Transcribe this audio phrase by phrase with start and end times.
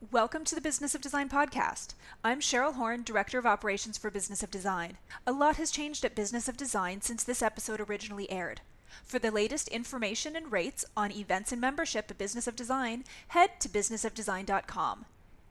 [0.00, 1.94] Welcome to the Business of Design podcast.
[2.22, 4.96] I'm Cheryl Horn, Director of Operations for Business of Design.
[5.26, 8.60] A lot has changed at Business of Design since this episode originally aired.
[9.02, 13.58] For the latest information and rates on events and membership at Business of Design, head
[13.58, 15.04] to businessofdesign.com.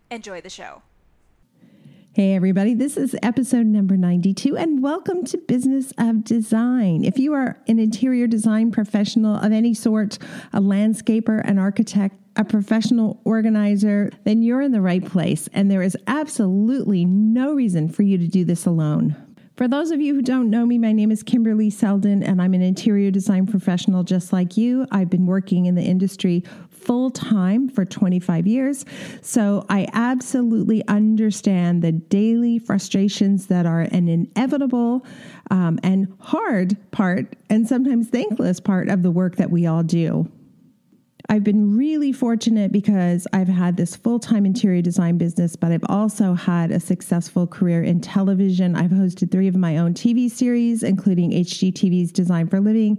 [0.10, 0.82] Enjoy the show.
[2.14, 7.04] Hey, everybody, this is episode number 92, and welcome to Business of Design.
[7.04, 10.18] If you are an interior design professional of any sort,
[10.52, 15.82] a landscaper, an architect, a professional organizer, then you're in the right place, and there
[15.82, 19.16] is absolutely no reason for you to do this alone.
[19.58, 22.54] For those of you who don't know me, my name is Kimberly Seldon, and I'm
[22.54, 24.86] an interior design professional just like you.
[24.92, 28.86] I've been working in the industry full time for 25 years.
[29.24, 35.04] So I absolutely understand the daily frustrations that are an inevitable
[35.50, 40.32] um, and hard part, and sometimes thankless part of the work that we all do.
[41.30, 45.86] I've been really fortunate because I've had this full time interior design business, but I've
[45.90, 48.76] also had a successful career in television.
[48.76, 52.98] I've hosted three of my own TV series, including HGTV's Design for Living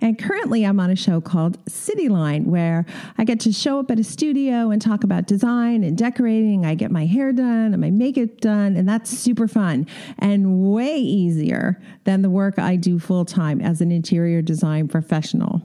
[0.00, 3.98] and currently, I'm on a show called Cityline, where I get to show up at
[3.98, 6.64] a studio and talk about design and decorating.
[6.64, 9.86] I get my hair done and my makeup done, and that's super fun
[10.18, 15.62] and way easier than the work I do full time as an interior design professional.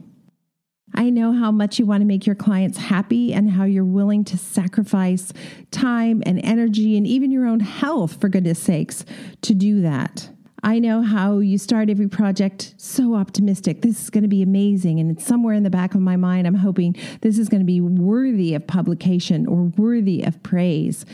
[0.94, 4.24] I know how much you want to make your clients happy and how you're willing
[4.24, 5.32] to sacrifice
[5.70, 9.04] time and energy and even your own health, for goodness sakes,
[9.42, 10.30] to do that.
[10.62, 13.82] I know how you start every project so optimistic.
[13.82, 14.98] This is going to be amazing.
[14.98, 17.66] And it's somewhere in the back of my mind, I'm hoping this is going to
[17.66, 21.04] be worthy of publication or worthy of praise.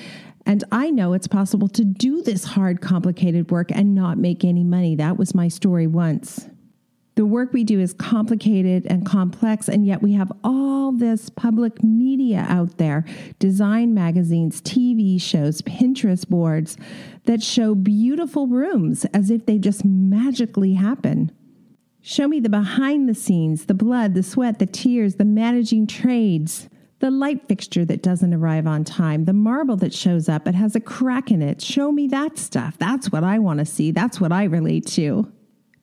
[0.46, 4.62] And I know it's possible to do this hard, complicated work and not make any
[4.62, 4.94] money.
[4.94, 6.48] That was my story once.
[7.20, 11.84] The work we do is complicated and complex, and yet we have all this public
[11.84, 13.04] media out there
[13.38, 16.78] design magazines, TV shows, Pinterest boards
[17.24, 21.30] that show beautiful rooms as if they just magically happen.
[22.00, 26.70] Show me the behind the scenes, the blood, the sweat, the tears, the managing trades,
[27.00, 30.74] the light fixture that doesn't arrive on time, the marble that shows up, but has
[30.74, 31.60] a crack in it.
[31.60, 32.78] Show me that stuff.
[32.78, 33.90] That's what I want to see.
[33.90, 35.30] That's what I relate to.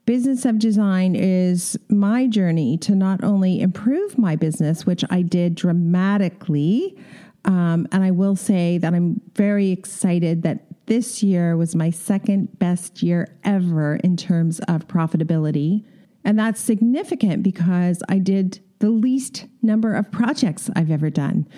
[0.07, 5.53] Business of Design is my journey to not only improve my business, which I did
[5.53, 6.97] dramatically,
[7.43, 12.57] um, and I will say that I'm very excited that this year was my second
[12.57, 15.83] best year ever in terms of profitability.
[16.23, 21.49] And that's significant because I did the least number of projects I've ever done.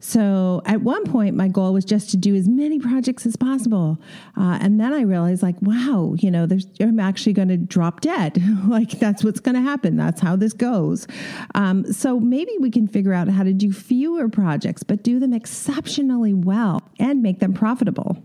[0.00, 3.98] So at one point, my goal was just to do as many projects as possible.
[4.36, 6.46] Uh, and then I realized, like, wow, you know,
[6.80, 8.40] I'm actually going to drop dead.
[8.68, 9.96] like, that's what's going to happen.
[9.96, 11.06] That's how this goes.
[11.54, 15.32] Um, so maybe we can figure out how to do fewer projects, but do them
[15.32, 18.22] exceptionally well and make them profitable.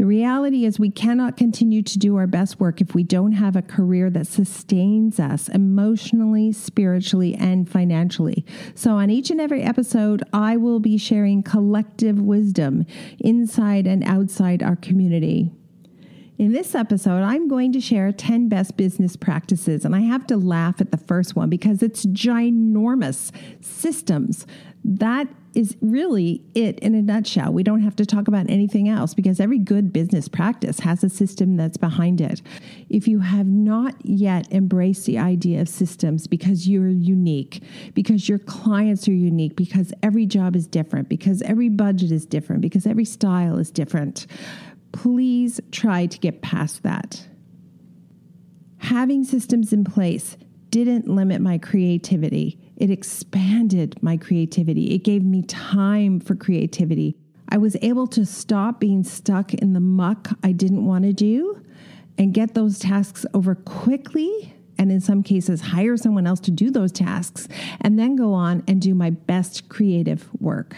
[0.00, 3.54] The reality is, we cannot continue to do our best work if we don't have
[3.54, 8.46] a career that sustains us emotionally, spiritually, and financially.
[8.74, 12.86] So, on each and every episode, I will be sharing collective wisdom
[13.18, 15.50] inside and outside our community.
[16.38, 20.38] In this episode, I'm going to share 10 best business practices, and I have to
[20.38, 24.46] laugh at the first one because it's ginormous systems.
[24.82, 27.52] That is really it in a nutshell.
[27.52, 31.08] We don't have to talk about anything else because every good business practice has a
[31.08, 32.42] system that's behind it.
[32.88, 37.62] If you have not yet embraced the idea of systems because you're unique,
[37.94, 42.62] because your clients are unique, because every job is different, because every budget is different,
[42.62, 44.26] because every style is different,
[44.92, 47.26] please try to get past that.
[48.78, 50.36] Having systems in place
[50.70, 54.94] didn't limit my creativity it expanded my creativity.
[54.94, 57.14] It gave me time for creativity.
[57.50, 61.62] I was able to stop being stuck in the muck I didn't want to do
[62.16, 64.54] and get those tasks over quickly.
[64.78, 67.48] And in some cases, hire someone else to do those tasks
[67.82, 70.76] and then go on and do my best creative work.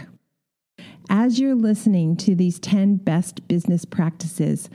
[1.08, 4.68] As you're listening to these 10 best business practices,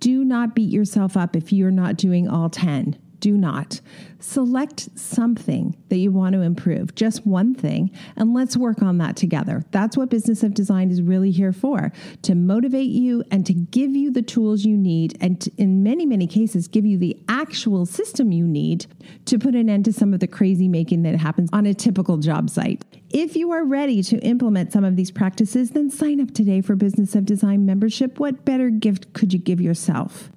[0.00, 3.80] do not beat yourself up if you're not doing all 10 do not.
[4.20, 9.16] Select something that you want to improve, just one thing, and let's work on that
[9.16, 9.64] together.
[9.70, 11.90] That's what Business of Design is really here for
[12.20, 16.04] to motivate you and to give you the tools you need, and to, in many,
[16.04, 18.84] many cases, give you the actual system you need
[19.24, 22.18] to put an end to some of the crazy making that happens on a typical
[22.18, 22.84] job site.
[23.08, 26.76] If you are ready to implement some of these practices, then sign up today for
[26.76, 28.20] Business of Design membership.
[28.20, 30.30] What better gift could you give yourself?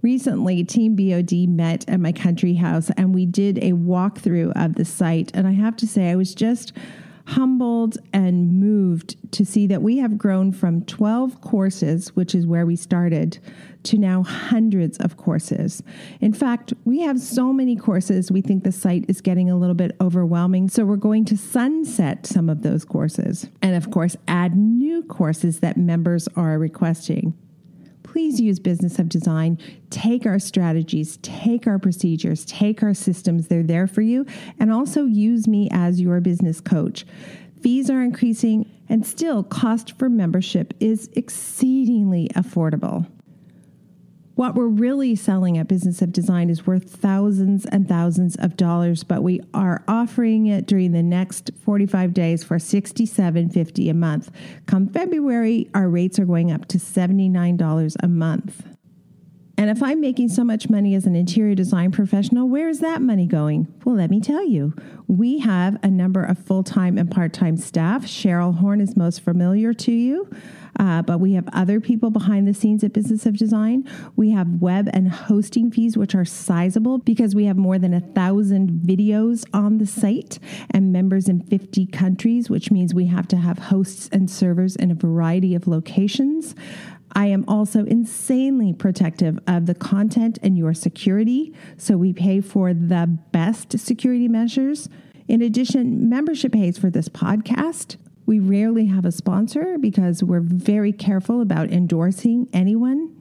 [0.00, 4.84] Recently, Team BOD met at my country house and we did a walkthrough of the
[4.84, 5.30] site.
[5.34, 6.72] And I have to say, I was just
[7.26, 12.64] humbled and moved to see that we have grown from 12 courses, which is where
[12.64, 13.38] we started,
[13.82, 15.82] to now hundreds of courses.
[16.20, 19.74] In fact, we have so many courses, we think the site is getting a little
[19.74, 20.70] bit overwhelming.
[20.70, 25.60] So we're going to sunset some of those courses and, of course, add new courses
[25.60, 27.34] that members are requesting
[28.18, 29.56] please use Business of Design.
[29.90, 33.46] Take our strategies, take our procedures, take our systems.
[33.46, 34.26] They're there for you.
[34.58, 37.06] And also use me as your business coach.
[37.62, 43.06] Fees are increasing, and still, cost for membership is exceedingly affordable.
[44.38, 49.02] What we're really selling at Business of Design is worth thousands and thousands of dollars,
[49.02, 54.30] but we are offering it during the next 45 days for $67.50 a month.
[54.66, 58.77] Come February, our rates are going up to $79 a month.
[59.58, 63.02] And if I'm making so much money as an interior design professional, where is that
[63.02, 63.66] money going?
[63.84, 64.72] Well, let me tell you.
[65.08, 68.04] We have a number of full time and part time staff.
[68.04, 70.30] Cheryl Horn is most familiar to you.
[70.78, 73.88] Uh, but we have other people behind the scenes at Business of Design.
[74.14, 78.00] We have web and hosting fees, which are sizable because we have more than a
[78.00, 80.38] thousand videos on the site
[80.70, 84.92] and members in 50 countries, which means we have to have hosts and servers in
[84.92, 86.54] a variety of locations.
[87.12, 92.74] I am also insanely protective of the content and your security, so we pay for
[92.74, 94.88] the best security measures.
[95.26, 97.96] In addition, membership pays for this podcast.
[98.26, 103.14] We rarely have a sponsor because we're very careful about endorsing anyone.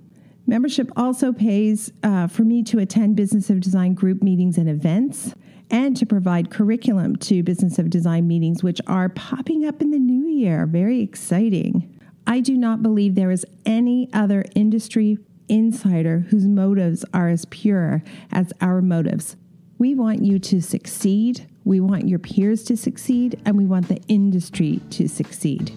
[0.45, 5.33] Membership also pays uh, for me to attend Business of Design group meetings and events
[5.69, 9.99] and to provide curriculum to Business of Design meetings, which are popping up in the
[9.99, 10.65] new year.
[10.65, 11.96] Very exciting.
[12.27, 18.03] I do not believe there is any other industry insider whose motives are as pure
[18.33, 19.37] as our motives.
[19.77, 21.47] We want you to succeed.
[21.63, 25.71] We want your peers to succeed, and we want the industry to succeed.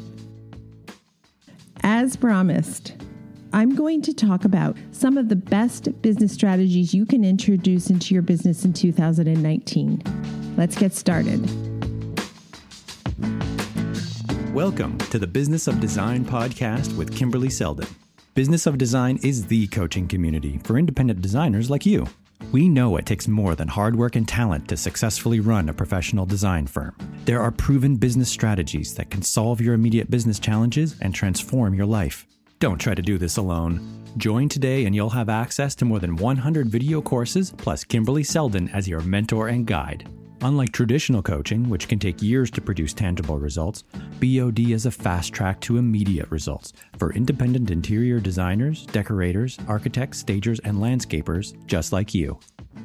[1.82, 2.94] As promised,
[3.52, 8.12] I'm going to talk about some of the best business strategies you can introduce into
[8.12, 10.02] your business in 2019.
[10.56, 11.48] Let's get started.
[14.54, 17.86] Welcome to the Business of Design podcast with Kimberly Seldon.
[18.34, 22.04] Business of Design is the coaching community for independent designers like you.
[22.50, 26.26] We know it takes more than hard work and talent to successfully run a professional
[26.26, 26.96] design firm.
[27.26, 31.86] There are proven business strategies that can solve your immediate business challenges and transform your
[31.86, 32.26] life.
[32.58, 34.02] Don't try to do this alone.
[34.16, 38.68] Join today and you'll have access to more than 100 video courses plus Kimberly Seldon
[38.70, 40.08] as your mentor and guide.
[40.42, 43.84] Unlike traditional coaching, which can take years to produce tangible results,
[44.20, 50.58] BOD is a fast track to immediate results for independent interior designers, decorators, architects, stagers,
[50.60, 52.38] and landscapers just like you.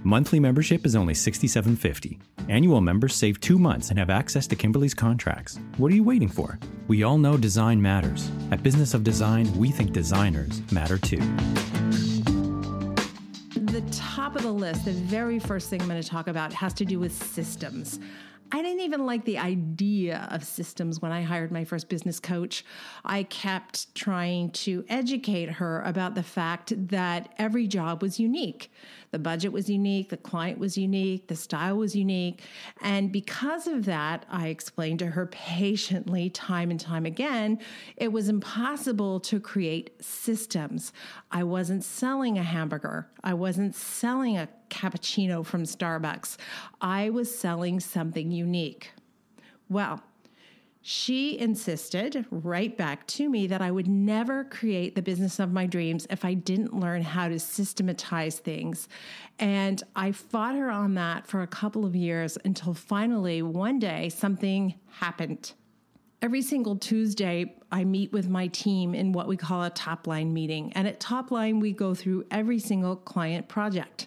[0.03, 2.19] Monthly membership is only $67.50.
[2.49, 5.57] Annual members save two months and have access to Kimberly's contracts.
[5.77, 6.59] What are you waiting for?
[6.89, 8.29] We all know design matters.
[8.51, 11.21] At Business of Design, we think designers matter too
[13.81, 16.85] top of the list, the very first thing I'm going to talk about has to
[16.85, 17.99] do with systems.
[18.51, 22.63] I didn't even like the idea of systems when I hired my first business coach.
[23.03, 28.71] I kept trying to educate her about the fact that every job was unique.
[29.15, 32.41] The budget was unique, the client was unique, the style was unique.
[32.81, 37.59] And because of that, I explained to her patiently, time and time again,
[37.95, 40.91] it was impossible to create systems.
[41.31, 46.35] I wasn't selling a hamburger, I wasn't selling a cappuccino from Starbucks.
[46.81, 48.91] I was selling something unique.
[49.69, 50.03] Well,
[50.87, 55.65] she insisted right back to me that I would never create the business of my
[55.65, 58.87] dreams if I didn't learn how to systematize things.
[59.39, 64.09] And I fought her on that for a couple of years until finally one day
[64.09, 65.53] something happened.
[66.21, 70.35] Every single Tuesday, I meet with my team in what we call a top line
[70.35, 70.71] meeting.
[70.73, 74.05] And at top line, we go through every single client project.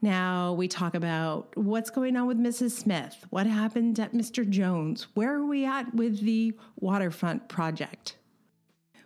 [0.00, 2.70] Now we talk about what's going on with Mrs.
[2.70, 4.48] Smith, what happened at Mr.
[4.48, 8.17] Jones, where are we at with the waterfront project.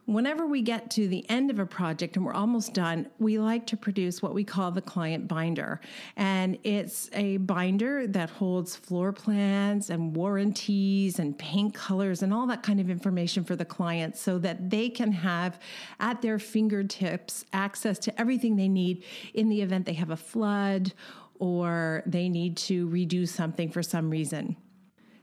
[0.07, 3.65] Whenever we get to the end of a project and we're almost done, we like
[3.69, 5.81] to produce what we call the client binder.
[6.17, 12.49] And it's a binder that holds floor plans and warranties and paint colors and all
[12.49, 15.61] that kind of information for the client so that they can have
[16.01, 19.05] at their fingertips access to everything they need
[19.35, 20.93] in the event they have a flood
[21.39, 24.57] or they need to redo something for some reason.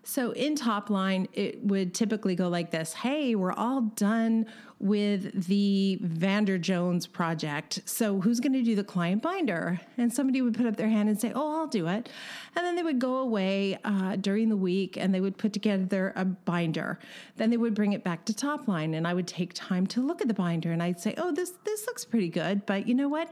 [0.09, 4.47] So in top line, it would typically go like this Hey, we're all done
[4.79, 7.81] with the Vander Jones project.
[7.85, 9.79] So who's going to do the client binder?
[9.97, 12.09] And somebody would put up their hand and say, Oh, I'll do it.
[12.55, 16.11] And then they would go away uh, during the week and they would put together
[16.15, 16.97] a binder.
[17.35, 20.01] Then they would bring it back to top line and I would take time to
[20.01, 22.65] look at the binder and I'd say, Oh, this, this looks pretty good.
[22.65, 23.31] But you know what?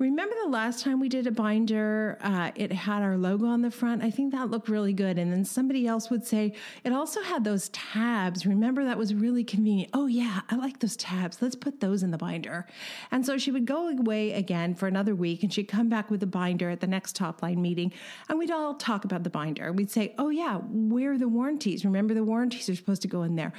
[0.00, 2.16] Remember the last time we did a binder?
[2.22, 4.02] Uh, it had our logo on the front.
[4.02, 5.18] I think that looked really good.
[5.18, 6.54] And then somebody else would say,
[6.84, 8.46] it also had those tabs.
[8.46, 9.90] Remember that was really convenient.
[9.92, 11.42] Oh, yeah, I like those tabs.
[11.42, 12.66] Let's put those in the binder.
[13.10, 16.20] And so she would go away again for another week and she'd come back with
[16.20, 17.92] the binder at the next top line meeting.
[18.30, 19.70] And we'd all talk about the binder.
[19.70, 21.84] We'd say, oh, yeah, where are the warranties?
[21.84, 23.52] Remember the warranties are supposed to go in there.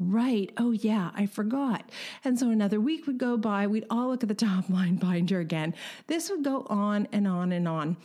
[0.00, 0.52] Right.
[0.56, 1.90] Oh, yeah, I forgot.
[2.22, 3.66] And so another week would go by.
[3.66, 5.74] We'd all look at the top line binder again.
[6.06, 7.96] This would go on and on and on.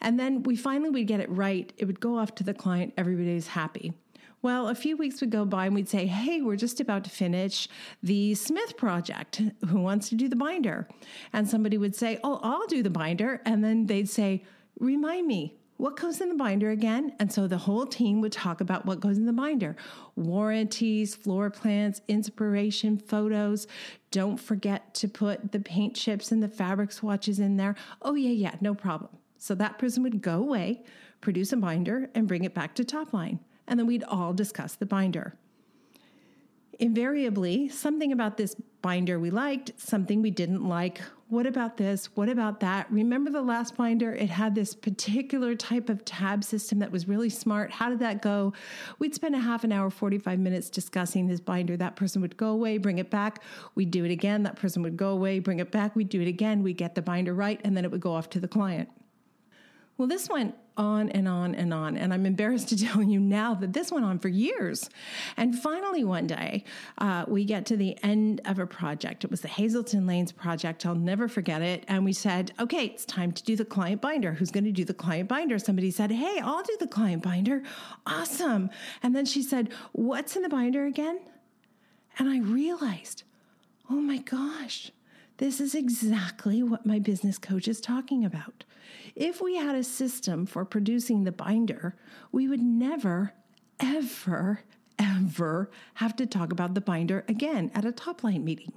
[0.00, 1.72] And then we finally would get it right.
[1.76, 2.94] It would go off to the client.
[2.96, 3.92] Everybody's happy.
[4.42, 7.10] Well, a few weeks would go by and we'd say, Hey, we're just about to
[7.10, 7.68] finish
[8.02, 9.42] the Smith project.
[9.68, 10.88] Who wants to do the binder?
[11.32, 13.42] And somebody would say, Oh, I'll do the binder.
[13.44, 14.44] And then they'd say,
[14.78, 17.14] Remind me, what goes in the binder again?
[17.18, 19.76] And so the whole team would talk about what goes in the binder
[20.14, 23.66] warranties, floor plans, inspiration, photos.
[24.10, 27.76] Don't forget to put the paint chips and the fabric swatches in there.
[28.02, 29.10] Oh, yeah, yeah, no problem.
[29.38, 30.84] So that person would go away,
[31.22, 33.40] produce a binder, and bring it back to top line.
[33.66, 35.38] And then we'd all discuss the binder
[36.78, 41.00] invariably something about this binder we liked, something we didn't like.
[41.30, 42.06] What about this?
[42.16, 42.90] What about that?
[42.90, 44.12] Remember the last binder?
[44.12, 47.70] It had this particular type of tab system that was really smart.
[47.70, 48.52] How did that go?
[48.98, 51.76] We'd spend a half an hour, 45 minutes discussing this binder.
[51.76, 53.44] That person would go away, bring it back.
[53.76, 54.42] We'd do it again.
[54.42, 55.94] That person would go away, bring it back.
[55.94, 56.64] We'd do it again.
[56.64, 58.88] We'd get the binder right, and then it would go off to the client.
[59.98, 61.96] Well, this went on and on and on.
[61.96, 64.88] And I'm embarrassed to tell you now that this went on for years.
[65.36, 66.64] And finally, one day,
[66.98, 69.24] uh, we get to the end of a project.
[69.24, 70.86] It was the Hazelton Lanes project.
[70.86, 71.84] I'll never forget it.
[71.88, 74.32] And we said, okay, it's time to do the client binder.
[74.32, 75.58] Who's going to do the client binder?
[75.58, 77.62] Somebody said, hey, I'll do the client binder.
[78.06, 78.70] Awesome.
[79.02, 81.20] And then she said, what's in the binder again?
[82.18, 83.22] And I realized,
[83.88, 84.90] oh my gosh.
[85.40, 88.64] This is exactly what my business coach is talking about.
[89.14, 91.96] If we had a system for producing the binder,
[92.32, 93.34] we would never,
[93.78, 94.60] ever,
[94.98, 98.72] ever have to talk about the binder again at a top line meeting.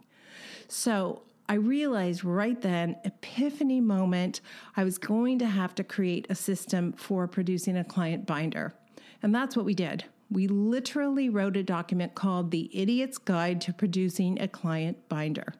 [0.67, 4.41] So I realized right then, epiphany moment,
[4.77, 8.73] I was going to have to create a system for producing a client binder.
[9.21, 10.05] And that's what we did.
[10.31, 15.53] We literally wrote a document called The Idiot's Guide to Producing a Client Binder.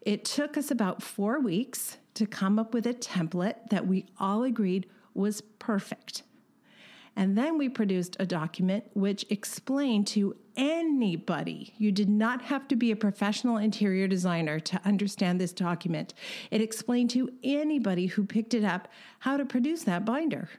[0.00, 4.44] It took us about four weeks to come up with a template that we all
[4.44, 6.22] agreed was perfect.
[7.16, 12.76] And then we produced a document which explained to anybody, you did not have to
[12.76, 16.12] be a professional interior designer to understand this document.
[16.50, 18.88] It explained to anybody who picked it up
[19.20, 20.50] how to produce that binder.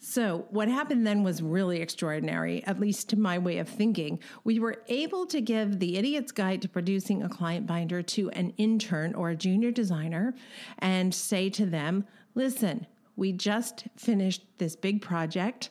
[0.00, 4.20] So, what happened then was really extraordinary, at least to my way of thinking.
[4.44, 8.52] We were able to give the Idiot's Guide to Producing a Client Binder to an
[8.56, 10.34] intern or a junior designer
[10.78, 12.86] and say to them, listen,
[13.16, 15.70] we just finished this big project.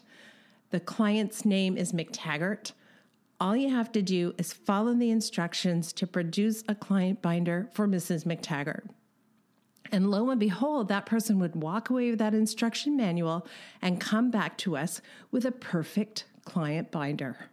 [0.72, 2.74] The client's name is McTaggart.
[3.40, 7.88] All you have to do is follow the instructions to produce a client binder for
[7.88, 8.26] Mrs.
[8.26, 8.90] McTaggart.
[9.92, 13.48] And lo and behold, that person would walk away with that instruction manual
[13.82, 15.02] and come back to us
[15.32, 17.50] with a perfect client binder.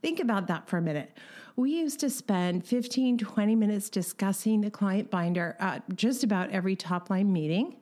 [0.00, 1.16] Think about that for a minute.
[1.54, 6.76] We used to spend 15, 20 minutes discussing the client binder at just about every
[6.76, 7.76] top line meeting.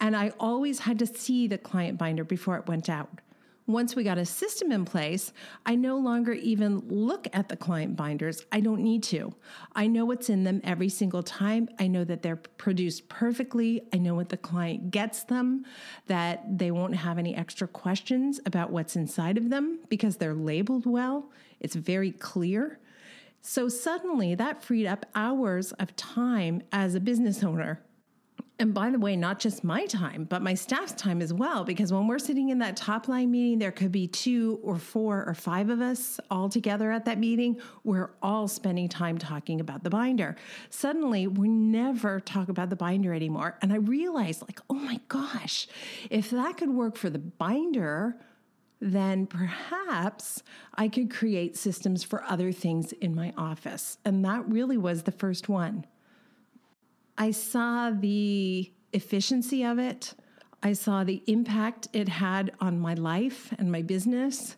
[0.00, 3.10] And I always had to see the client binder before it went out.
[3.68, 5.30] Once we got a system in place,
[5.66, 8.46] I no longer even look at the client binders.
[8.50, 9.34] I don't need to.
[9.76, 11.68] I know what's in them every single time.
[11.78, 13.82] I know that they're produced perfectly.
[13.92, 15.66] I know what the client gets them,
[16.06, 20.86] that they won't have any extra questions about what's inside of them because they're labeled
[20.86, 21.30] well.
[21.60, 22.78] It's very clear.
[23.42, 27.82] So suddenly that freed up hours of time as a business owner
[28.60, 31.62] and by the way, not just my time, but my staff's time as well.
[31.62, 35.24] Because when we're sitting in that top line meeting, there could be two or four
[35.24, 37.60] or five of us all together at that meeting.
[37.84, 40.34] We're all spending time talking about the binder.
[40.70, 43.56] Suddenly, we never talk about the binder anymore.
[43.62, 45.68] And I realized, like, oh my gosh,
[46.10, 48.16] if that could work for the binder,
[48.80, 50.42] then perhaps
[50.74, 53.98] I could create systems for other things in my office.
[54.04, 55.84] And that really was the first one.
[57.18, 60.14] I saw the efficiency of it.
[60.62, 64.56] I saw the impact it had on my life and my business.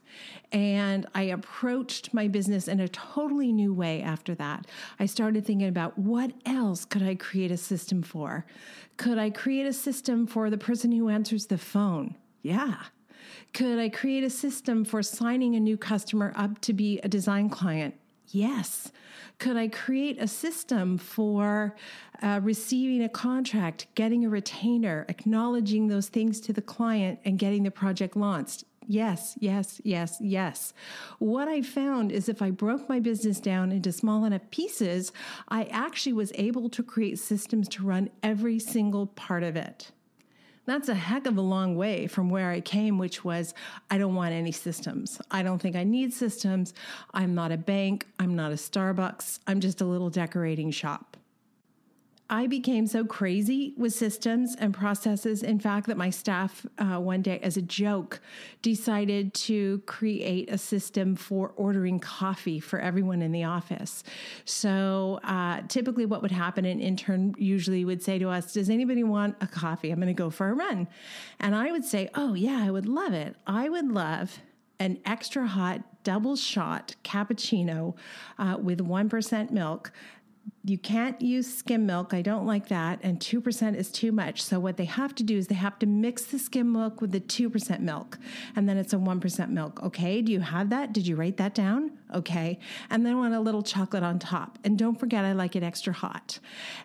[0.52, 4.66] And I approached my business in a totally new way after that.
[4.98, 8.46] I started thinking about what else could I create a system for?
[8.96, 12.16] Could I create a system for the person who answers the phone?
[12.42, 12.76] Yeah.
[13.52, 17.50] Could I create a system for signing a new customer up to be a design
[17.50, 17.94] client?
[18.30, 18.90] Yes.
[19.38, 21.74] Could I create a system for
[22.22, 27.62] uh, receiving a contract, getting a retainer, acknowledging those things to the client, and getting
[27.62, 28.64] the project launched?
[28.86, 30.72] Yes, yes, yes, yes.
[31.18, 35.12] What I found is if I broke my business down into small enough pieces,
[35.48, 39.92] I actually was able to create systems to run every single part of it.
[40.66, 43.54] That's a heck of a long way from where I came, which was
[43.90, 45.20] I don't want any systems.
[45.30, 46.74] I don't think I need systems.
[47.12, 48.06] I'm not a bank.
[48.18, 49.40] I'm not a Starbucks.
[49.46, 51.16] I'm just a little decorating shop.
[52.32, 57.22] I became so crazy with systems and processes, in fact, that my staff uh, one
[57.22, 58.20] day, as a joke,
[58.62, 64.04] decided to create a system for ordering coffee for everyone in the office.
[64.44, 69.02] So uh, typically, what would happen, an intern usually would say to us, Does anybody
[69.02, 69.90] want a coffee?
[69.90, 70.86] I'm going to go for a run.
[71.40, 73.34] And I would say, Oh, yeah, I would love it.
[73.44, 74.38] I would love
[74.78, 77.96] an extra hot double shot cappuccino
[78.38, 79.92] uh, with 1% milk
[80.62, 82.12] you can't use skim milk.
[82.12, 82.98] I don't like that.
[83.02, 84.42] And 2% is too much.
[84.42, 87.12] So, what they have to do is they have to mix the skim milk with
[87.12, 88.18] the 2% milk.
[88.54, 89.82] And then it's a 1% milk.
[89.82, 90.20] Okay.
[90.20, 90.92] Do you have that?
[90.92, 91.92] Did you write that down?
[92.14, 92.58] Okay.
[92.90, 94.58] And then want a little chocolate on top.
[94.62, 96.38] And don't forget, I like it extra hot.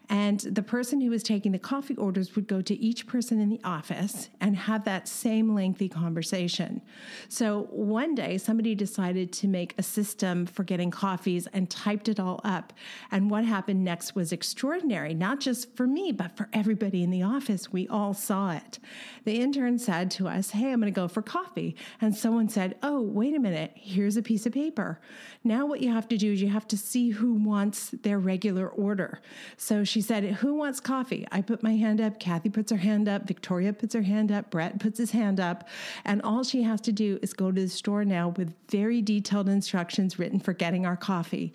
[0.09, 3.49] And the person who was taking the coffee orders would go to each person in
[3.49, 6.81] the office and have that same lengthy conversation.
[7.27, 12.21] So, one day somebody decided to make a system for getting coffees and typed it
[12.21, 12.71] all up.
[13.11, 13.64] And what happened?
[13.65, 17.73] Happened next was extraordinary, not just for me, but for everybody in the office.
[17.73, 18.77] We all saw it.
[19.23, 21.75] The intern said to us, Hey, I'm going to go for coffee.
[21.99, 23.71] And someone said, Oh, wait a minute.
[23.73, 24.99] Here's a piece of paper.
[25.43, 28.67] Now, what you have to do is you have to see who wants their regular
[28.67, 29.19] order.
[29.57, 31.25] So she said, Who wants coffee?
[31.31, 32.19] I put my hand up.
[32.19, 33.25] Kathy puts her hand up.
[33.25, 34.51] Victoria puts her hand up.
[34.51, 35.67] Brett puts his hand up.
[36.05, 39.49] And all she has to do is go to the store now with very detailed
[39.49, 41.51] instructions written for getting our coffee.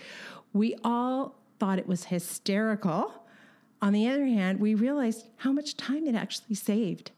[0.53, 3.13] We all thought it was hysterical.
[3.81, 7.13] On the other hand, we realized how much time it actually saved.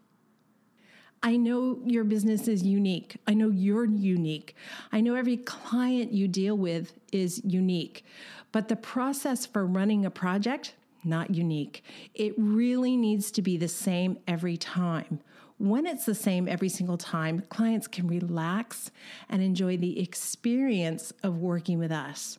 [1.23, 3.17] I know your business is unique.
[3.29, 4.57] I know you're unique.
[4.91, 8.05] I know every client you deal with is unique.
[8.51, 10.75] But the process for running a project,
[11.05, 11.85] not unique.
[12.15, 15.21] It really needs to be the same every time.
[15.59, 18.91] When it's the same every single time, clients can relax
[19.29, 22.39] and enjoy the experience of working with us.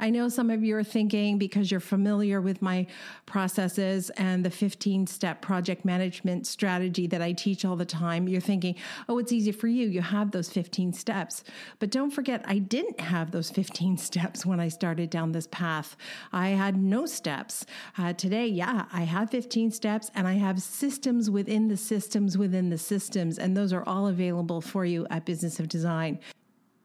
[0.00, 2.86] I know some of you are thinking because you're familiar with my
[3.26, 8.28] processes and the 15 step project management strategy that I teach all the time.
[8.28, 8.76] You're thinking,
[9.08, 9.88] oh, it's easy for you.
[9.88, 11.42] You have those 15 steps.
[11.80, 15.96] But don't forget, I didn't have those 15 steps when I started down this path.
[16.32, 17.66] I had no steps.
[17.96, 22.70] Uh, today, yeah, I have 15 steps and I have systems within the systems within
[22.70, 23.38] the systems.
[23.38, 26.20] And those are all available for you at Business of Design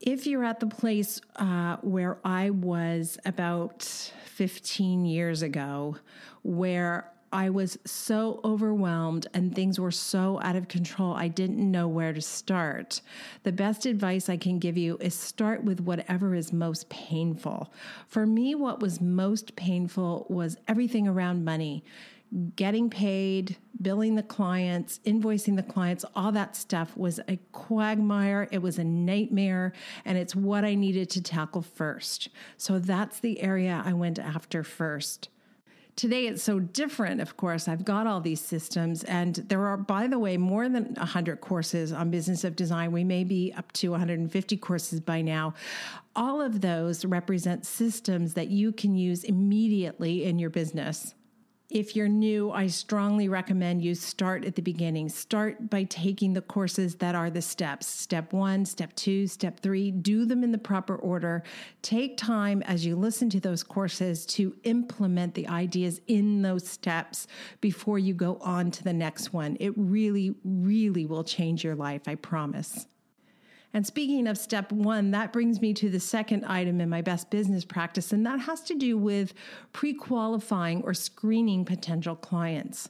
[0.04, 3.84] if you're at the place uh, where I was about
[4.26, 5.96] 15 years ago,
[6.42, 11.88] where I was so overwhelmed and things were so out of control, I didn't know
[11.88, 13.02] where to start.
[13.44, 17.74] The best advice I can give you is start with whatever is most painful.
[18.08, 21.84] For me, what was most painful was everything around money
[22.56, 28.48] getting paid, billing the clients, invoicing the clients, all that stuff was a quagmire.
[28.52, 29.74] It was a nightmare,
[30.06, 32.30] and it's what I needed to tackle first.
[32.58, 35.30] So that's the area I went after first.
[35.96, 37.67] Today it's so different, of course.
[37.67, 41.91] I've got all these systems, and there are, by the way, more than 100 courses
[41.93, 42.91] on business of design.
[42.91, 45.54] We may be up to 150 courses by now.
[46.15, 51.13] All of those represent systems that you can use immediately in your business.
[51.69, 55.10] If you're new, I strongly recommend you start at the beginning.
[55.10, 59.89] Start by taking the courses that are the steps step one, step two, step three.
[59.89, 61.41] Do them in the proper order.
[61.82, 67.28] Take time as you listen to those courses to implement the ideas in those steps
[67.62, 69.58] before you go on to the next one.
[69.60, 72.88] It really, really will change your life, I promise.
[73.73, 77.31] And speaking of step one, that brings me to the second item in my best
[77.31, 79.33] business practice, and that has to do with
[79.71, 82.89] pre qualifying or screening potential clients.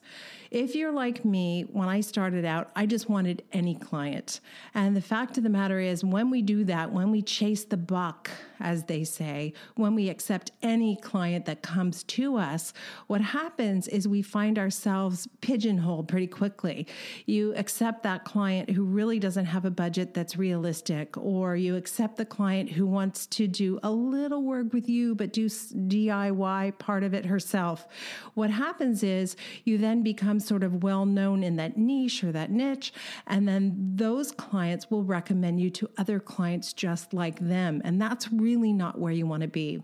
[0.51, 4.41] If you're like me, when I started out, I just wanted any client.
[4.75, 7.77] And the fact of the matter is, when we do that, when we chase the
[7.77, 8.29] buck,
[8.63, 12.73] as they say, when we accept any client that comes to us,
[13.08, 16.88] what happens is we find ourselves pigeonholed pretty quickly.
[17.26, 22.15] You accept that client who really doesn't have a budget that's realistic, or you accept
[22.15, 27.04] the client who wants to do a little work with you but do DIY part
[27.04, 27.86] of it herself.
[28.34, 32.49] What happens is you then become sort of well known in that niche or that
[32.49, 32.93] niche,
[33.28, 37.82] and then those clients will recommend you to other clients just like them.
[37.84, 39.81] And that's really not where you want to be.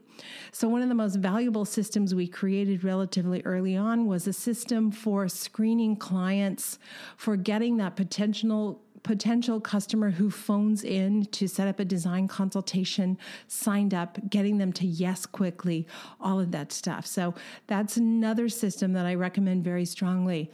[0.52, 4.92] So, one of the most valuable systems we created relatively early on was a system
[4.92, 6.78] for screening clients,
[7.18, 13.18] for getting that potential potential customer who phones in to set up a design consultation,
[13.48, 15.88] signed up, getting them to yes quickly,
[16.20, 17.06] all of that stuff.
[17.06, 17.34] So
[17.68, 20.52] that's another system that I recommend very strongly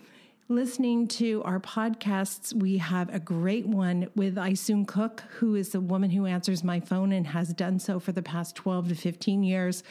[0.48, 5.80] listening to our podcasts, we have a great one with Isoon Cook, who is the
[5.80, 9.44] woman who answers my phone and has done so for the past 12 to 15
[9.44, 9.84] years.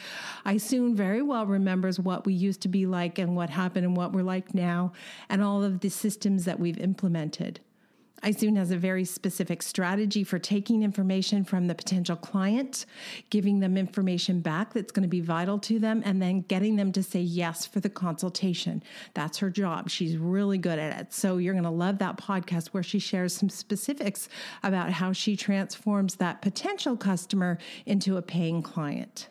[0.45, 4.13] Isoon very well remembers what we used to be like and what happened and what
[4.13, 4.93] we're like now,
[5.27, 7.59] and all of the systems that we've implemented.
[8.23, 12.85] Isoon has a very specific strategy for taking information from the potential client,
[13.29, 16.91] giving them information back that's going to be vital to them, and then getting them
[16.93, 18.81] to say yes for the consultation.
[19.13, 19.89] That's her job.
[19.89, 21.13] She's really good at it.
[21.13, 24.27] So you're going to love that podcast where she shares some specifics
[24.63, 29.27] about how she transforms that potential customer into a paying client.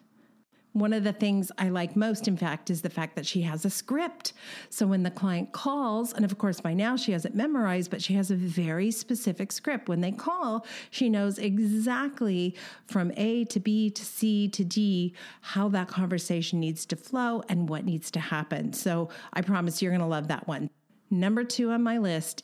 [0.75, 3.65] One of the things I like most, in fact, is the fact that she has
[3.65, 4.33] a script.
[4.71, 8.03] So when the client calls, and of course by now she has it memorized, but
[8.03, 9.89] she has a very specific script.
[9.89, 12.57] When they call, she knows exactly
[12.89, 17.69] from A to B to C to D how that conversation needs to flow and
[17.69, 18.73] what needs to happen.
[18.73, 20.71] So I promise you're going to love that one.
[21.09, 22.43] Number two on my list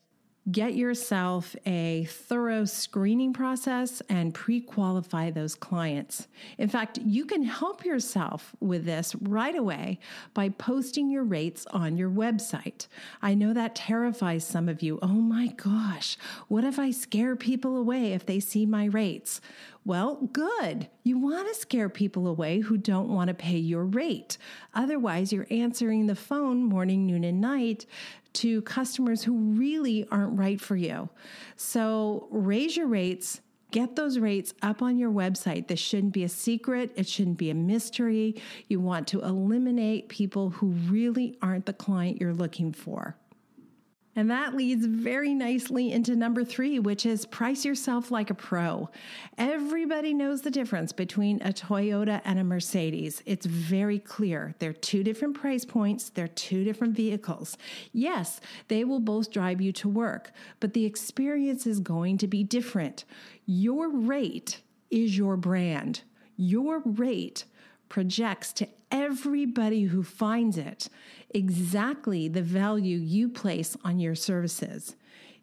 [0.50, 6.28] Get yourself a thorough screening process and pre qualify those clients.
[6.56, 9.98] In fact, you can help yourself with this right away
[10.32, 12.86] by posting your rates on your website.
[13.20, 14.98] I know that terrifies some of you.
[15.02, 16.16] Oh my gosh,
[16.48, 19.42] what if I scare people away if they see my rates?
[19.84, 20.88] Well, good.
[21.04, 24.36] You want to scare people away who don't want to pay your rate.
[24.74, 27.86] Otherwise, you're answering the phone morning, noon, and night
[28.34, 31.08] to customers who really aren't right for you.
[31.56, 33.40] So raise your rates.
[33.70, 35.68] Get those rates up on your website.
[35.68, 36.92] This shouldn't be a secret.
[36.96, 38.40] It shouldn't be a mystery.
[38.68, 43.16] You want to eliminate people who really aren't the client you're looking for.
[44.20, 48.90] And that leads very nicely into number three, which is price yourself like a pro.
[49.38, 53.22] Everybody knows the difference between a Toyota and a Mercedes.
[53.24, 54.54] It's very clear.
[54.58, 57.56] They're two different price points, they're two different vehicles.
[57.94, 62.44] Yes, they will both drive you to work, but the experience is going to be
[62.44, 63.06] different.
[63.46, 66.02] Your rate is your brand.
[66.36, 67.46] Your rate
[67.88, 70.88] projects to everybody who finds it
[71.30, 74.96] exactly the value you place on your services.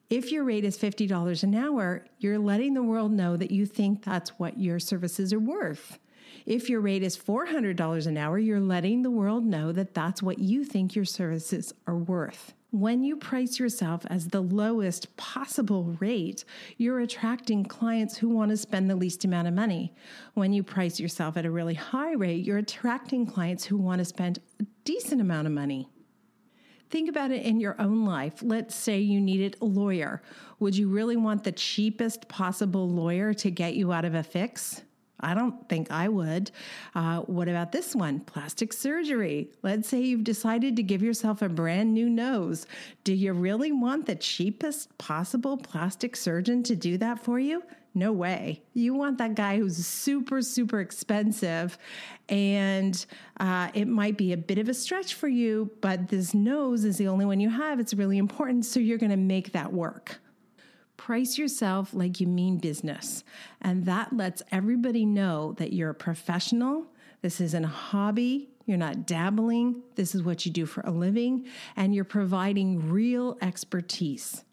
[0.10, 4.04] If your rate is $50 an hour, you're letting the world know that you think
[4.04, 6.00] that's what your services are worth.
[6.46, 10.40] If your rate is $400 an hour, you're letting the world know that that's what
[10.40, 12.54] you think your services are worth.
[12.78, 16.46] When you price yourself as the lowest possible rate,
[16.78, 19.96] you're attracting clients who want to spend the least amount of money.
[20.36, 24.06] When you price yourself at a really high rate, you're attracting clients who want to
[24.06, 25.90] spend a decent amount of money.
[26.92, 28.44] Think about it in your own life.
[28.44, 30.22] Let's say you needed a lawyer.
[30.60, 34.84] Would you really want the cheapest possible lawyer to get you out of a fix?
[35.20, 36.52] I don't think I would.
[36.94, 38.20] Uh, what about this one?
[38.22, 39.50] Plastic surgery.
[39.64, 42.68] Let's say you've decided to give yourself a brand new nose.
[43.04, 47.64] Do you really want the cheapest possible plastic surgeon to do that for you?
[47.98, 48.62] No way.
[48.76, 51.80] You want that guy who's super, super expensive,
[52.30, 53.04] and
[53.40, 56.98] uh, it might be a bit of a stretch for you, but this nose is
[56.98, 57.80] the only one you have.
[57.80, 60.20] It's really important, so you're going to make that work.
[60.98, 63.24] Price yourself like you mean business.
[63.62, 66.88] And that lets everybody know that you're a professional.
[67.22, 68.50] This isn't a hobby.
[68.66, 69.84] You're not dabbling.
[69.96, 71.46] This is what you do for a living.
[71.76, 74.44] And you're providing real expertise.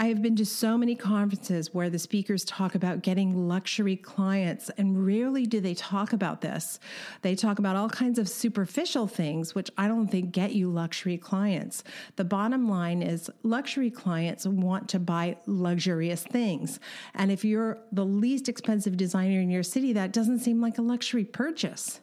[0.00, 4.70] I have been to so many conferences where the speakers talk about getting luxury clients,
[4.78, 6.78] and rarely do they talk about this.
[7.22, 11.18] They talk about all kinds of superficial things, which I don't think get you luxury
[11.18, 11.82] clients.
[12.14, 16.78] The bottom line is luxury clients want to buy luxurious things.
[17.16, 20.82] And if you're the least expensive designer in your city, that doesn't seem like a
[20.82, 22.00] luxury purchase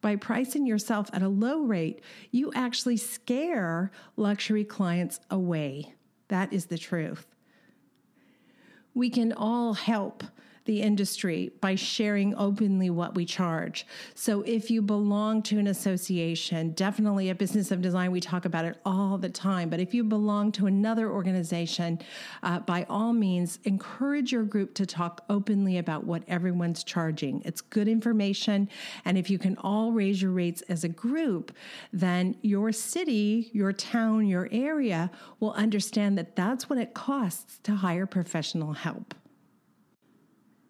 [0.00, 5.92] by pricing yourself at a low rate, you actually scare luxury clients away.
[6.28, 7.26] That is the truth.
[8.94, 10.24] We can all help
[10.68, 13.86] the industry by sharing openly what we charge.
[14.14, 18.66] So if you belong to an association, definitely a business of design, we talk about
[18.66, 19.70] it all the time.
[19.70, 22.00] But if you belong to another organization,
[22.42, 27.40] uh, by all means, encourage your group to talk openly about what everyone's charging.
[27.46, 28.68] It's good information.
[29.06, 31.50] And if you can all raise your rates as a group,
[31.94, 37.76] then your city, your town, your area will understand that that's what it costs to
[37.76, 39.14] hire professional help.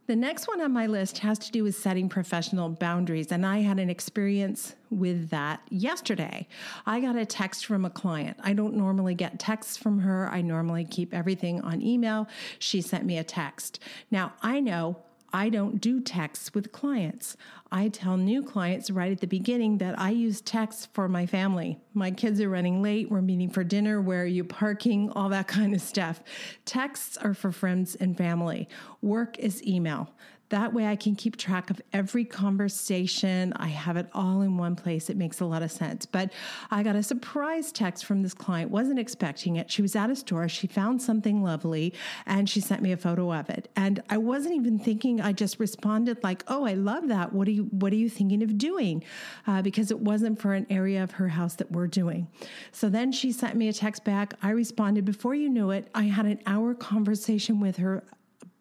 [0.08, 3.58] The next one on my list has to do with setting professional boundaries, and I
[3.58, 6.48] had an experience with that yesterday.
[6.86, 8.38] I got a text from a client.
[8.42, 12.26] I don't normally get texts from her, I normally keep everything on email.
[12.58, 13.80] She sent me a text.
[14.10, 14.96] Now, I know
[15.32, 17.36] I don't do texts with clients.
[17.70, 21.78] I tell new clients right at the beginning that I use texts for my family.
[21.92, 25.48] My kids are running late, we're meeting for dinner, where are you parking, all that
[25.48, 26.22] kind of stuff.
[26.64, 28.68] Texts are for friends and family.
[29.02, 30.10] Work is email.
[30.50, 33.52] That way I can keep track of every conversation.
[33.56, 35.10] I have it all in one place.
[35.10, 36.06] It makes a lot of sense.
[36.06, 36.32] But
[36.70, 39.70] I got a surprise text from this client, wasn't expecting it.
[39.70, 41.92] She was at a store, she found something lovely,
[42.24, 43.70] and she sent me a photo of it.
[43.76, 47.32] And I wasn't even thinking, I just responded like, oh, I love that.
[47.32, 49.04] What are you, what are you thinking of doing?
[49.46, 52.26] Uh, because it wasn't for an area of her house that we're doing.
[52.72, 54.34] So then she sent me a text back.
[54.42, 55.04] I responded.
[55.04, 58.04] Before you knew it, I had an hour conversation with her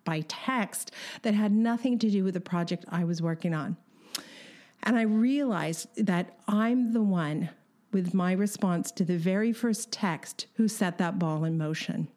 [0.07, 0.91] by text
[1.23, 3.75] that had nothing to do with the project I was working on.
[4.83, 7.49] And I realized that I'm the one
[7.91, 12.07] with my response to the very first text who set that ball in motion.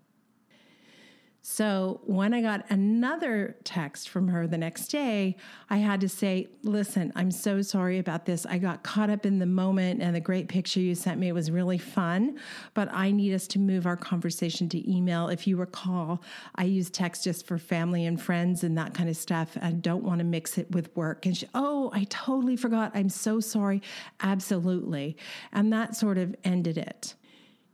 [1.42, 5.36] So when I got another text from her the next day,
[5.70, 8.44] I had to say, Listen, I'm so sorry about this.
[8.44, 11.50] I got caught up in the moment, and the great picture you sent me was
[11.50, 12.38] really fun,
[12.74, 15.28] but I need us to move our conversation to email.
[15.28, 16.22] If you recall,
[16.56, 19.56] I use text just for family and friends and that kind of stuff.
[19.62, 21.24] I don't want to mix it with work.
[21.24, 22.92] And she, Oh, I totally forgot.
[22.94, 23.80] I'm so sorry.
[24.20, 25.16] Absolutely.
[25.52, 27.14] And that sort of ended it.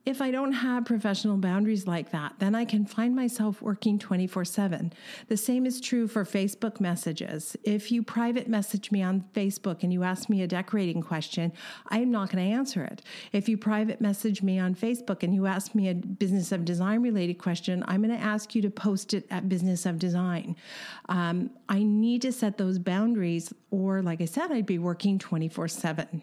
[0.07, 4.45] If I don't have professional boundaries like that, then I can find myself working 24
[4.45, 4.93] 7.
[5.27, 7.57] The same is true for Facebook messages.
[7.65, 11.53] If you private message me on Facebook and you ask me a decorating question,
[11.89, 13.03] I'm not going to answer it.
[13.33, 17.03] If you private message me on Facebook and you ask me a business of design
[17.03, 20.55] related question, I'm going to ask you to post it at Business of Design.
[21.09, 25.67] Um, I need to set those boundaries, or like I said, I'd be working 24
[25.67, 26.23] 7.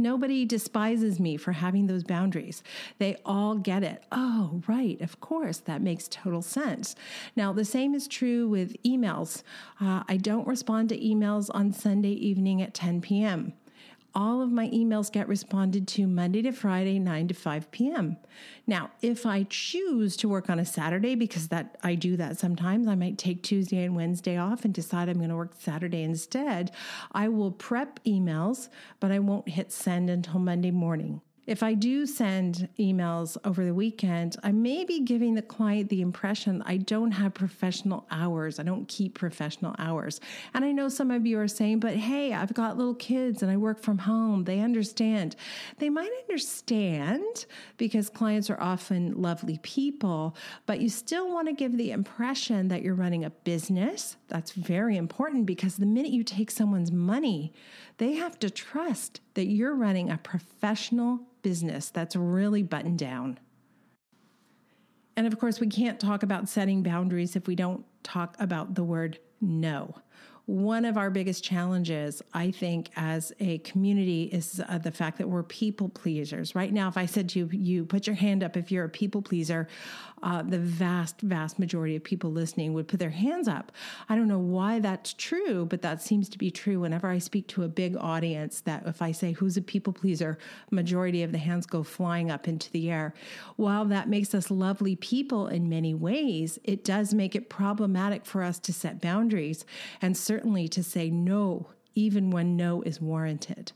[0.00, 2.62] Nobody despises me for having those boundaries.
[2.98, 4.02] They all get it.
[4.10, 6.96] Oh, right, of course, that makes total sense.
[7.36, 9.42] Now, the same is true with emails.
[9.80, 13.52] Uh, I don't respond to emails on Sunday evening at 10 p.m
[14.14, 18.16] all of my emails get responded to Monday to Friday, 9 to 5 p.m.
[18.66, 22.86] Now, if I choose to work on a Saturday, because that I do that sometimes,
[22.86, 26.72] I might take Tuesday and Wednesday off and decide I'm going to work Saturday instead.
[27.12, 28.68] I will prep emails,
[28.98, 31.20] but I won't hit send until Monday morning.
[31.50, 36.00] If I do send emails over the weekend, I may be giving the client the
[36.00, 38.60] impression I don't have professional hours.
[38.60, 40.20] I don't keep professional hours.
[40.54, 43.50] And I know some of you are saying, but hey, I've got little kids and
[43.50, 44.44] I work from home.
[44.44, 45.34] They understand.
[45.78, 47.46] They might understand
[47.78, 50.36] because clients are often lovely people,
[50.66, 54.16] but you still want to give the impression that you're running a business.
[54.30, 57.52] That's very important because the minute you take someone's money,
[57.98, 63.38] they have to trust that you're running a professional business that's really buttoned down.
[65.16, 68.84] And of course, we can't talk about setting boundaries if we don't talk about the
[68.84, 69.94] word no
[70.50, 75.28] one of our biggest challenges, I think, as a community is uh, the fact that
[75.28, 76.56] we're people pleasers.
[76.56, 78.88] Right now, if I said to you, you put your hand up if you're a
[78.88, 79.68] people pleaser,
[80.24, 83.70] uh, the vast, vast majority of people listening would put their hands up.
[84.08, 87.46] I don't know why that's true, but that seems to be true whenever I speak
[87.48, 88.60] to a big audience.
[88.62, 90.36] That if I say, Who's a people pleaser?
[90.70, 93.14] majority of the hands go flying up into the air.
[93.54, 98.42] While that makes us lovely people in many ways, it does make it problematic for
[98.42, 99.64] us to set boundaries.
[100.02, 103.72] And certainly certainly to say no, even when no is warranted.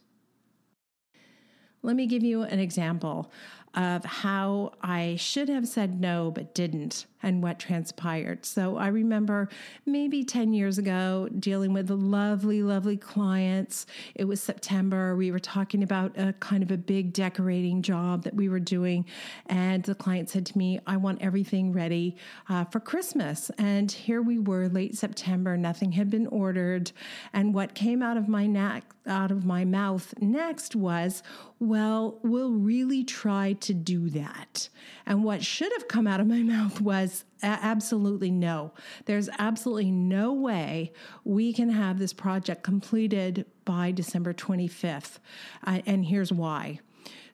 [1.83, 3.31] Let me give you an example.
[3.75, 8.45] of how I should have said no but didn't and what transpired.
[8.45, 9.49] So I remember
[9.87, 13.87] maybe 10 years ago dealing with lovely, lovely clients.
[14.15, 15.17] It was September.
[15.17, 19.07] We were talking about a kind of a big decorating job that we were doing.
[19.47, 22.17] And the client said to me, I want everything ready
[22.49, 23.51] uh, for Christmas.
[23.59, 26.93] And here we were, late September, nothing had been ordered.
[27.33, 31.23] And what came out of my neck, out of my mouth next was,
[31.59, 34.69] well, we'll really try to do that.
[35.07, 38.73] And what should have come out of my mouth was absolutely no.
[39.05, 40.93] There's absolutely no way
[41.25, 45.19] we can have this project completed by December 25th.
[45.67, 46.81] Uh, and here's why.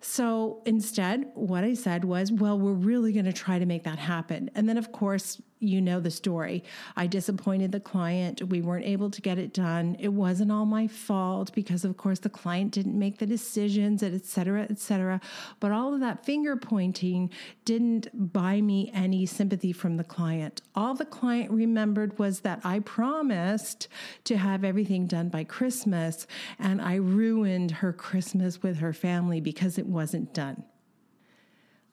[0.00, 3.98] So instead, what I said was, well, we're really going to try to make that
[3.98, 4.50] happen.
[4.54, 6.64] And then, of course, you know the story.
[6.96, 8.42] I disappointed the client.
[8.48, 9.96] We weren't able to get it done.
[10.00, 14.24] It wasn't all my fault because, of course, the client didn't make the decisions, et
[14.24, 15.20] cetera, et cetera.
[15.60, 17.30] But all of that finger pointing
[17.66, 20.62] didn't buy me any sympathy from the client.
[20.74, 23.88] All the client remembered was that I promised
[24.24, 26.26] to have everything done by Christmas,
[26.58, 30.64] and I ruined her Christmas with her family because it wasn't done.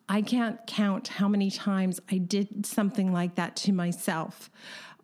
[0.09, 4.49] I can't count how many times I did something like that to myself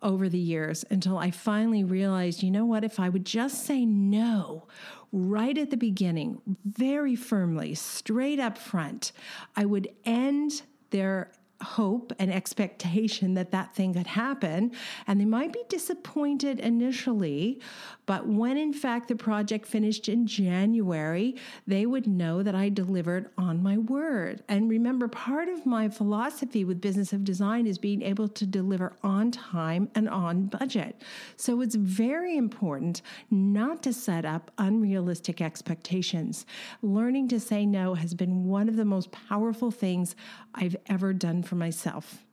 [0.02, 3.84] over the years until I finally realized, you know what, if I would just say
[3.84, 4.66] no
[5.12, 9.12] right at the beginning, very firmly, straight up front,
[9.56, 14.72] I would end their hope and expectation that that thing could happen.
[15.06, 17.60] And they might be disappointed initially,
[18.06, 21.36] but when in fact the project finished in January,
[21.66, 24.42] they would know that I delivered on my word.
[24.48, 28.96] And remember, part of my philosophy with Business of Design is being able to deliver
[29.02, 31.00] on time and on budget.
[31.36, 36.46] So it's very important not to set up unrealistic expectations.
[36.82, 40.16] Learning to say no has been one of the most powerful things
[40.54, 42.24] I've ever done for myself.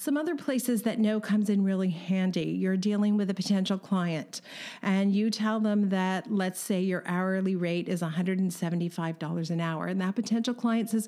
[0.00, 2.52] Some other places that no comes in really handy.
[2.52, 4.40] You're dealing with a potential client
[4.80, 9.86] and you tell them that, let's say, your hourly rate is $175 an hour.
[9.88, 11.06] And that potential client says,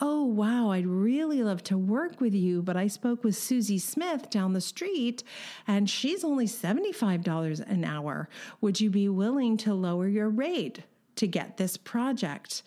[0.00, 4.30] Oh, wow, I'd really love to work with you, but I spoke with Susie Smith
[4.30, 5.22] down the street
[5.66, 8.30] and she's only $75 an hour.
[8.62, 10.84] Would you be willing to lower your rate?
[11.16, 12.62] to get this project?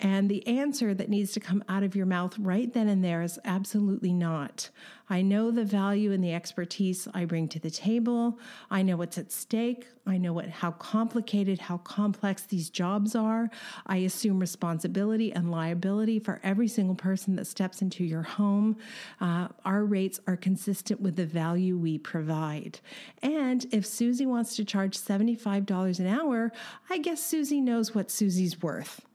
[0.00, 3.22] And the answer that needs to come out of your mouth right then and there
[3.22, 4.70] is absolutely not.
[5.10, 8.38] I know the value and the expertise I bring to the table.
[8.70, 9.86] I know what's at stake.
[10.06, 13.50] I know what how complicated, how complex these jobs are.
[13.86, 18.76] I assume responsibility and liability for every single person that steps into your home.
[19.20, 22.78] Uh, our rates are consistent with the value we provide.
[23.20, 26.52] And if Susie wants to charge $75 an hour,
[26.88, 29.07] I guess Susie knows what Susie's worth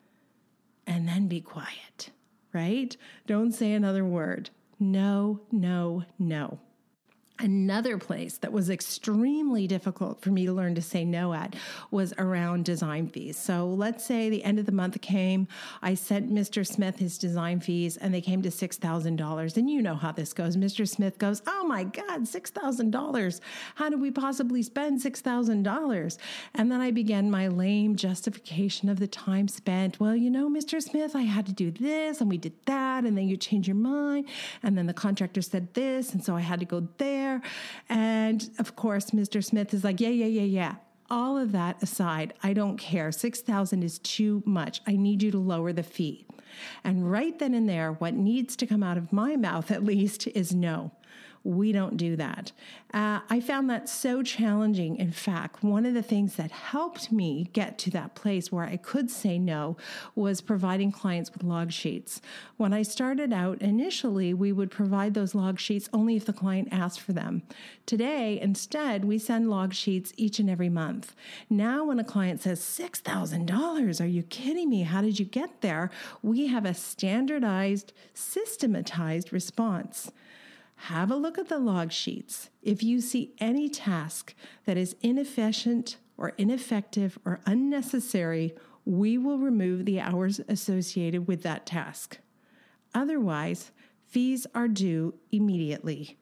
[0.86, 2.12] and then be quiet,
[2.54, 2.96] right?
[3.28, 4.50] Don't say another word.
[4.80, 6.60] No, no, no.
[7.40, 11.56] Another place that was extremely difficult for me to learn to say no at
[11.90, 13.38] was around design fees.
[13.38, 15.48] So let's say the end of the month came,
[15.82, 16.66] I sent Mr.
[16.66, 19.58] Smith his design fees and they came to $6,000.
[19.58, 20.56] And you know how this goes.
[20.56, 20.88] Mr.
[20.88, 23.40] Smith goes, Oh my God, $6,000.
[23.76, 26.18] How do we possibly spend $6,000?
[26.54, 30.00] And then I began my lame justification of the time spent.
[30.00, 30.82] Well, you know, Mr.
[30.84, 33.06] Smith, I had to do this and we did that.
[33.06, 34.28] And then you change your mind.
[34.62, 36.14] And then the contractor said this.
[36.14, 37.52] And so I had to go there there.
[37.90, 39.44] And of course, Mr.
[39.44, 40.76] Smith is like, yeah, yeah, yeah, yeah.
[41.10, 43.12] All of that aside, I don't care.
[43.12, 44.82] 6,000 is too much.
[44.88, 46.26] I need you to lower the fee.
[46.84, 50.28] And right then and there, what needs to come out of my mouth at least
[50.28, 50.92] is no.
[51.46, 52.54] We don't do that.
[52.94, 54.96] Uh, I found that so challenging.
[54.96, 58.78] In fact, one of the things that helped me get to that place where I
[58.78, 59.76] could say no
[60.16, 62.22] was providing clients with log sheets.
[62.56, 66.70] When I started out initially, we would provide those log sheets only if the client
[66.72, 67.44] asked for them.
[67.86, 71.14] Today, instead, we send log sheets each and every month.
[71.50, 74.84] Now, when a client says, $6,000, are you kidding me?
[74.84, 75.92] How did you get there?
[76.22, 80.12] We have a standardized, systematized response.
[80.88, 82.50] Have a look at the log sheets.
[82.62, 89.86] If you see any task that is inefficient or ineffective or unnecessary, we will remove
[89.86, 92.18] the hours associated with that task.
[92.94, 93.72] Otherwise,
[94.08, 96.18] fees are due immediately.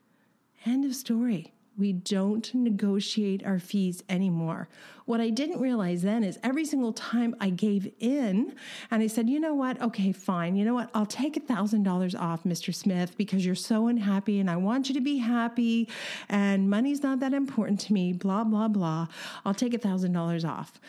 [0.63, 4.67] End of story we don't negotiate our fees anymore.
[5.05, 8.55] What I didn't realize then is every single time I gave in
[8.91, 9.81] and I said, you know what?
[9.81, 10.55] Okay, fine.
[10.55, 10.89] You know what?
[10.93, 12.73] I'll take a $1,000 off, Mr.
[12.73, 15.89] Smith, because you're so unhappy and I want you to be happy
[16.29, 19.07] and money's not that important to me, blah, blah, blah.
[19.45, 20.79] I'll take a $1,000 off.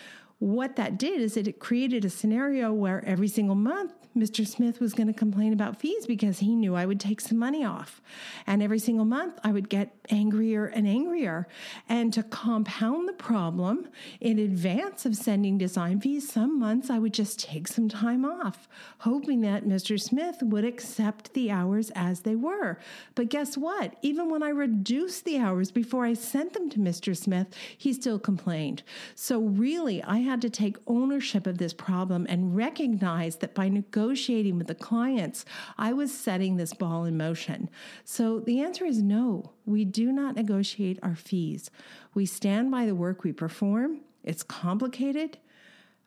[0.42, 4.46] What that did is it created a scenario where every single month Mr.
[4.46, 7.64] Smith was going to complain about fees because he knew I would take some money
[7.64, 8.02] off.
[8.46, 11.48] And every single month I would get angrier and angrier.
[11.88, 13.88] And to compound the problem
[14.20, 18.68] in advance of sending design fees, some months I would just take some time off,
[18.98, 19.98] hoping that Mr.
[19.98, 22.78] Smith would accept the hours as they were.
[23.14, 23.96] But guess what?
[24.02, 27.16] Even when I reduced the hours before I sent them to Mr.
[27.16, 27.48] Smith,
[27.78, 28.82] he still complained.
[29.14, 34.58] So really, I had to take ownership of this problem and recognize that by negotiating
[34.58, 35.44] with the clients,
[35.76, 37.68] I was setting this ball in motion.
[38.04, 39.52] So the answer is no.
[39.66, 41.70] We do not negotiate our fees.
[42.14, 44.00] We stand by the work we perform.
[44.24, 45.38] It's complicated.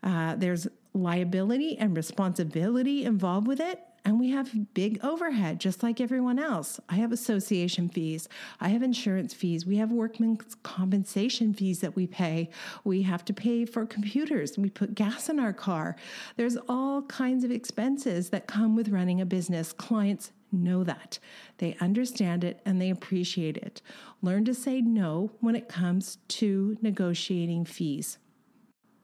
[0.04, 3.82] Uh, there's liability and responsibility involved with it.
[4.06, 6.80] And we have big overhead, just like everyone else.
[6.88, 8.30] I have association fees.
[8.62, 9.66] I have insurance fees.
[9.66, 12.52] We have workman's compensation fees that we pay.
[12.84, 14.60] We have to pay for computers.
[14.60, 15.96] We put gas in our car.
[16.38, 19.74] There's all kinds of expenses that come with running a business.
[19.74, 21.18] Clients know that.
[21.58, 23.82] They understand it and they appreciate it.
[24.22, 28.20] Learn to say no when it comes to negotiating fees.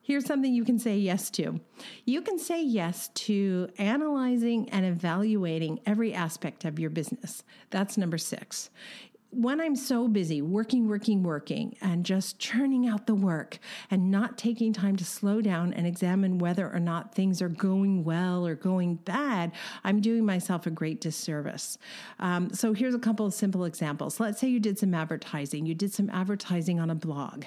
[0.04, 1.62] Here's something you can say yes to.
[2.06, 7.44] You can say yes to analyzing and evaluating every aspect of your business.
[7.70, 8.70] That's number six
[9.32, 13.60] when I'm so busy working, working, working, and just churning out the work
[13.90, 18.04] and not taking time to slow down and examine whether or not things are going
[18.04, 19.54] well or going bad,
[19.86, 21.78] I'm doing myself a great disservice.
[22.20, 24.20] Um, so here's a couple of simple examples.
[24.20, 25.66] Let's say you did some advertising.
[25.66, 27.46] You did some advertising on a blog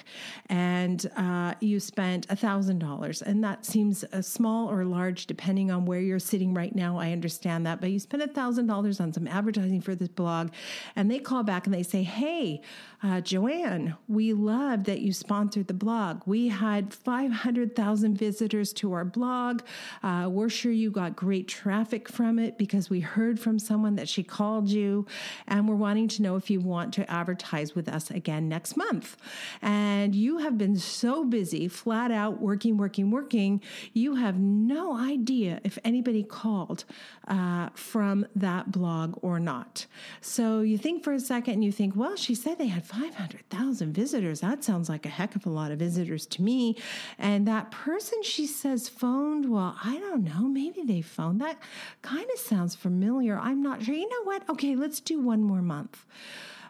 [0.49, 3.21] and uh, you spent $1,000.
[3.21, 6.97] And that seems a small or large depending on where you're sitting right now.
[6.97, 7.79] I understand that.
[7.79, 10.49] But you spent $1,000 on some advertising for this blog
[10.95, 12.61] and they call back and they say, Hey,
[13.03, 16.21] uh, Joanne, we love that you sponsored the blog.
[16.25, 19.61] We had 500,000 visitors to our blog.
[20.01, 24.09] Uh, we're sure you got great traffic from it because we heard from someone that
[24.09, 25.05] she called you,
[25.47, 29.17] and we're wanting to know if you want to advertise with us again next month.
[29.61, 33.61] And you have been so busy, flat out working, working, working,
[33.93, 36.85] you have no idea if anybody called
[37.27, 39.85] uh, from that blog or not.
[40.21, 44.39] So you think for a second you think, well, she said they had 500,000 visitors.
[44.41, 46.77] That sounds like a heck of a lot of visitors to me.
[47.17, 51.41] And that person she says phoned, well, I don't know, maybe they phoned.
[51.41, 51.57] That
[52.01, 53.37] kind of sounds familiar.
[53.37, 53.95] I'm not sure.
[53.95, 54.47] You know what?
[54.49, 56.05] Okay, let's do one more month.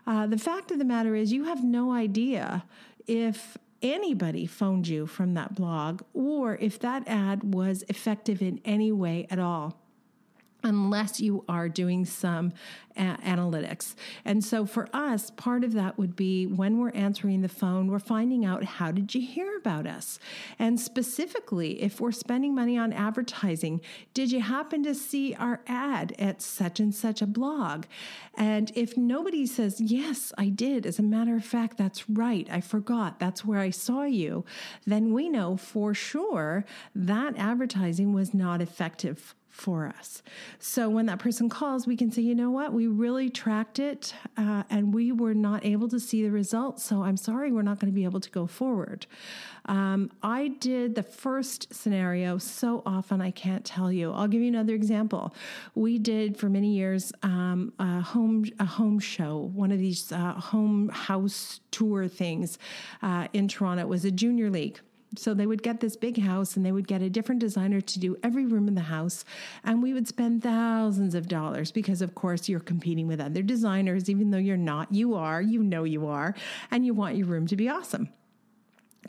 [0.07, 2.63] Uh, the fact of the matter is, you have no idea
[3.07, 8.91] if anybody phoned you from that blog or if that ad was effective in any
[8.91, 9.77] way at all
[10.65, 12.51] unless you are doing some
[12.97, 13.93] a- analytics.
[14.25, 17.99] And so for us, part of that would be when we're answering the phone, we're
[17.99, 20.19] finding out how did you hear about us?
[20.57, 23.79] And specifically, if we're spending money on advertising,
[24.13, 27.85] did you happen to see our ad at such and such a blog?
[28.33, 32.61] And if nobody says, yes, I did, as a matter of fact, that's right, I
[32.61, 34.45] forgot, that's where I saw you,
[34.85, 40.21] then we know for sure that advertising was not effective for us.
[40.59, 44.13] So when that person calls, we can say, you know what, we really tracked it
[44.35, 46.83] uh, and we were not able to see the results.
[46.83, 49.07] So I'm sorry, we're not going to be able to go forward.
[49.67, 54.11] Um, I did the first scenario so often, I can't tell you.
[54.11, 55.33] I'll give you another example.
[55.73, 60.33] We did for many years um, a home a home show, one of these uh,
[60.33, 62.59] home house tour things
[63.01, 63.83] uh, in Toronto.
[63.83, 64.81] It was a junior league.
[65.19, 67.99] So they would get this big house and they would get a different designer to
[67.99, 69.25] do every room in the house.
[69.63, 74.09] And we would spend thousands of dollars because, of course, you're competing with other designers,
[74.09, 74.93] even though you're not.
[74.93, 76.35] You are, you know you are,
[76.71, 78.09] and you want your room to be awesome.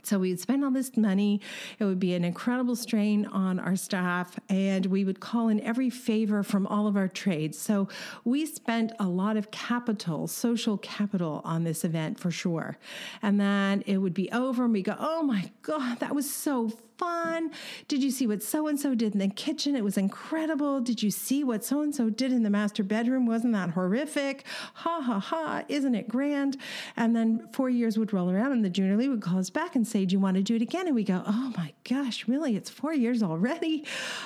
[0.03, 1.41] So we would spend all this money.
[1.79, 5.91] It would be an incredible strain on our staff, and we would call in every
[5.91, 7.59] favor from all of our trades.
[7.59, 7.89] So
[8.25, 12.79] we spent a lot of capital, social capital on this event for sure.
[13.23, 16.73] And then it would be over, and we go, oh my God, that was so
[16.99, 17.51] fun.
[17.89, 19.77] Did you see what so and so did in the kitchen?
[19.77, 20.81] It was incredible.
[20.81, 23.27] Did you see what so and so did in the master bedroom?
[23.27, 24.45] Wasn't that horrific?
[24.75, 25.65] Ha ha ha.
[25.69, 26.57] Isn't it grand?
[26.97, 29.77] And then four years would roll around, and the junior league would call us back
[29.77, 30.87] and say, Do you want to do it again?
[30.87, 32.57] And we go, Oh my gosh, really?
[32.57, 33.85] It's four years already?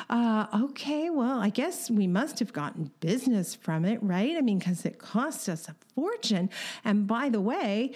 [0.08, 4.36] Uh, okay, well, I guess we must have gotten business from it, right?
[4.36, 6.50] I mean, because it cost us a fortune.
[6.84, 7.92] And by the way,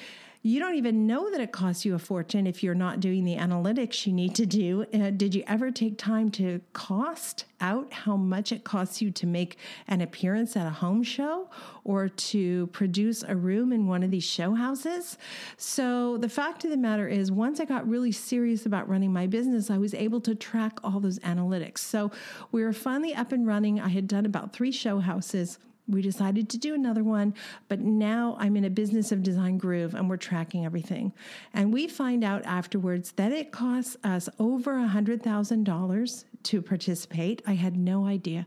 [0.46, 3.36] You don't even know that it costs you a fortune if you're not doing the
[3.36, 4.84] analytics you need to do.
[4.92, 9.26] Uh, did you ever take time to cost out how much it costs you to
[9.26, 9.56] make
[9.88, 11.48] an appearance at a home show
[11.82, 15.16] or to produce a room in one of these show houses?
[15.56, 19.26] So, the fact of the matter is, once I got really serious about running my
[19.26, 21.78] business, I was able to track all those analytics.
[21.78, 22.10] So,
[22.52, 23.80] we were finally up and running.
[23.80, 27.34] I had done about three show houses we decided to do another one,
[27.68, 31.12] but now I'm in a business of design groove and we're tracking everything.
[31.52, 37.42] And we find out afterwards that it costs us over a $100,000 to participate.
[37.46, 38.46] I had no idea.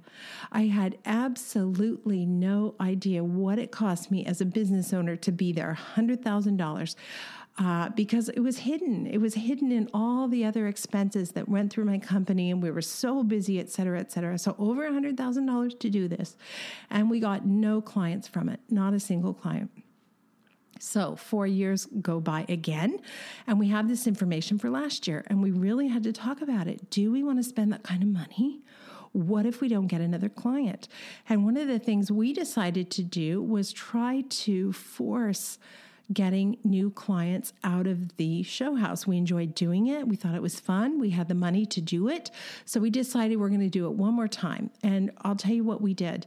[0.52, 5.52] I had absolutely no idea what it cost me as a business owner to be
[5.52, 6.96] there $100,000
[7.58, 9.08] uh, because it was hidden.
[9.08, 12.70] It was hidden in all the other expenses that went through my company, and we
[12.70, 14.38] were so busy, et cetera, et cetera.
[14.38, 16.36] So, over a $100,000 to do this.
[16.90, 19.72] And we got no clients from it, not a single client.
[20.80, 23.00] So, four years go by again,
[23.48, 26.68] and we have this information for last year, and we really had to talk about
[26.68, 26.92] it.
[26.92, 28.62] Do we want to spend that kind of money?
[29.14, 30.88] What if we don't get another client?
[31.28, 35.58] And one of the things we decided to do was try to force
[36.12, 39.06] getting new clients out of the show house.
[39.06, 40.08] We enjoyed doing it.
[40.08, 41.00] We thought it was fun.
[41.00, 42.32] We had the money to do it.
[42.66, 44.70] So we decided we're going to do it one more time.
[44.82, 46.26] And I'll tell you what we did.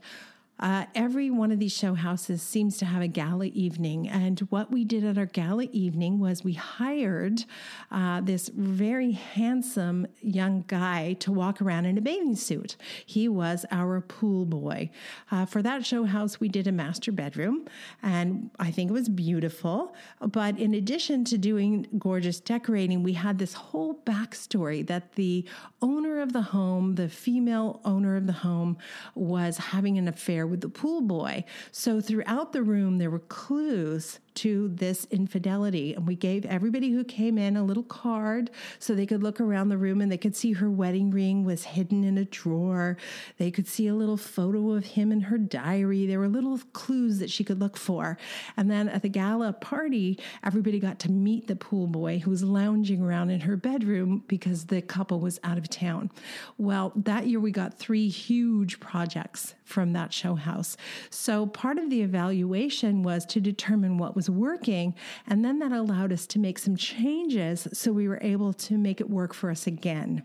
[0.61, 4.09] Uh, every one of these show houses seems to have a gala evening.
[4.09, 7.45] And what we did at our gala evening was we hired
[7.91, 12.77] uh, this very handsome young guy to walk around in a bathing suit.
[13.07, 14.91] He was our pool boy.
[15.31, 17.67] Uh, for that show house, we did a master bedroom,
[18.03, 19.95] and I think it was beautiful.
[20.21, 25.47] But in addition to doing gorgeous decorating, we had this whole backstory that the
[25.81, 28.77] owner of the home, the female owner of the home,
[29.15, 31.45] was having an affair with the pool boy.
[31.73, 35.93] So throughout the room, there were clues to this infidelity.
[35.93, 39.69] And we gave everybody who came in a little card so they could look around
[39.69, 42.97] the room and they could see her wedding ring was hidden in a drawer.
[43.37, 46.07] They could see a little photo of him in her diary.
[46.07, 48.17] There were little clues that she could look for.
[48.57, 52.43] And then at the gala party, everybody got to meet the pool boy who was
[52.43, 56.11] lounging around in her bedroom because the couple was out of town.
[56.57, 60.79] Well, that year we got three huge projects from that show house.
[61.11, 64.95] So part of the evaluation was to determine what was working.
[65.27, 69.01] And then that allowed us to make some changes so we were able to make
[69.01, 70.25] it work for us again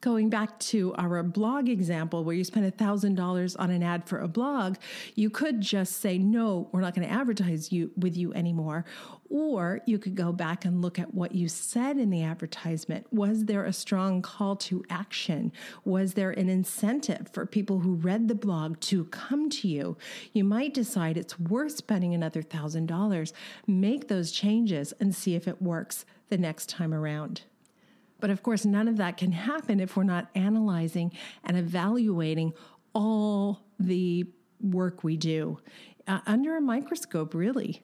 [0.00, 4.28] going back to our blog example where you spend $1000 on an ad for a
[4.28, 4.76] blog
[5.14, 8.84] you could just say no we're not going to advertise you with you anymore.
[9.28, 13.06] Or you could go back and look at what you said in the advertisement.
[13.12, 15.52] Was there a strong call to action?
[15.84, 19.96] Was there an incentive for people who read the blog to come to you?
[20.32, 23.32] You might decide it's worth spending another $1000
[23.66, 27.42] make those changes and see if it works the next time around
[28.20, 31.12] but of course, none of that can happen if we're not analyzing
[31.44, 32.52] and evaluating
[32.94, 34.26] all the
[34.60, 35.58] work we do
[36.06, 37.82] uh, under a microscope, really.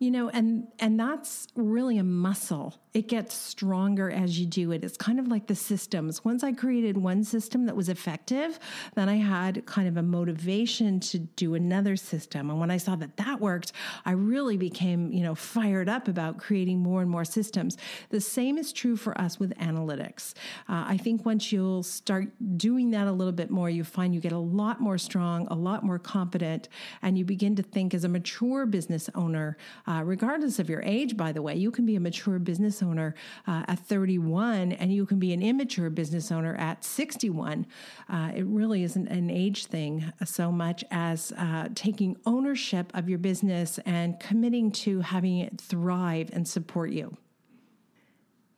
[0.00, 2.76] You know, and and that's really a muscle.
[2.94, 4.82] It gets stronger as you do it.
[4.84, 6.24] It's kind of like the systems.
[6.24, 8.58] Once I created one system that was effective,
[8.94, 12.48] then I had kind of a motivation to do another system.
[12.48, 13.72] And when I saw that that worked,
[14.04, 17.76] I really became, you know, fired up about creating more and more systems.
[18.10, 20.34] The same is true for us with analytics.
[20.68, 24.20] Uh, I think once you'll start doing that a little bit more, you find you
[24.20, 26.68] get a lot more strong, a lot more confident,
[27.02, 29.56] and you begin to think as a mature business owner
[29.88, 33.14] uh, regardless of your age, by the way, you can be a mature business owner
[33.46, 37.66] uh, at 31 and you can be an immature business owner at 61.
[38.10, 43.18] Uh, it really isn't an age thing so much as uh, taking ownership of your
[43.18, 47.16] business and committing to having it thrive and support you.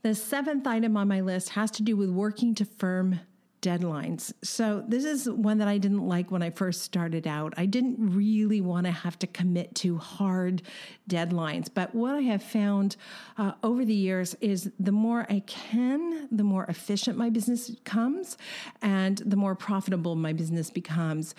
[0.03, 3.21] The seventh item on my list has to do with working to firm
[3.63, 4.33] deadlines.
[4.43, 7.55] So, this is one that I didn't like when I first started out.
[7.57, 10.63] I didn't really want to have to commit to hard
[11.09, 11.69] deadlines.
[11.73, 12.97] But what I have found
[13.37, 18.37] uh, over the years is the more I can, the more efficient my business becomes
[18.83, 21.35] and the more profitable my business becomes.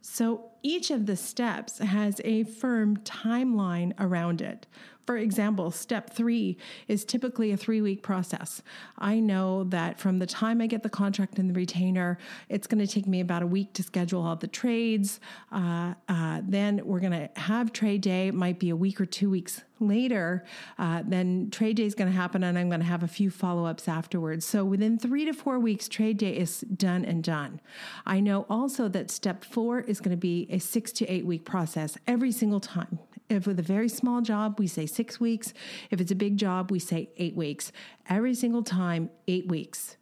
[0.00, 4.66] So each of the steps has a firm timeline around it.
[5.08, 8.60] For example, step three is typically a three week process.
[8.98, 12.18] I know that from the time I get the contract and the retainer,
[12.50, 15.18] it's going to take me about a week to schedule all the trades.
[15.50, 19.06] Uh, uh, then we're going to have trade day, it might be a week or
[19.06, 20.44] two weeks later,
[20.78, 23.30] uh, then trade day is going to happen and I'm going to have a few
[23.30, 24.44] follow ups afterwards.
[24.44, 27.62] So within three to four weeks, trade day is done and done.
[28.04, 31.46] I know also that step four is going to be a six to eight week
[31.46, 32.98] process every single time
[33.28, 35.52] If with a very small job, we say six weeks.
[35.90, 37.72] If it's a big job, we say eight weeks.
[38.08, 39.96] Every single time, eight weeks.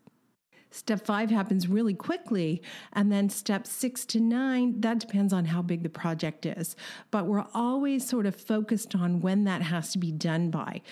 [0.70, 2.62] Step five happens really quickly.
[2.93, 6.77] And then step six to nine, that depends on how big the project is.
[7.11, 10.83] But we're always sort of focused on when that has to be done by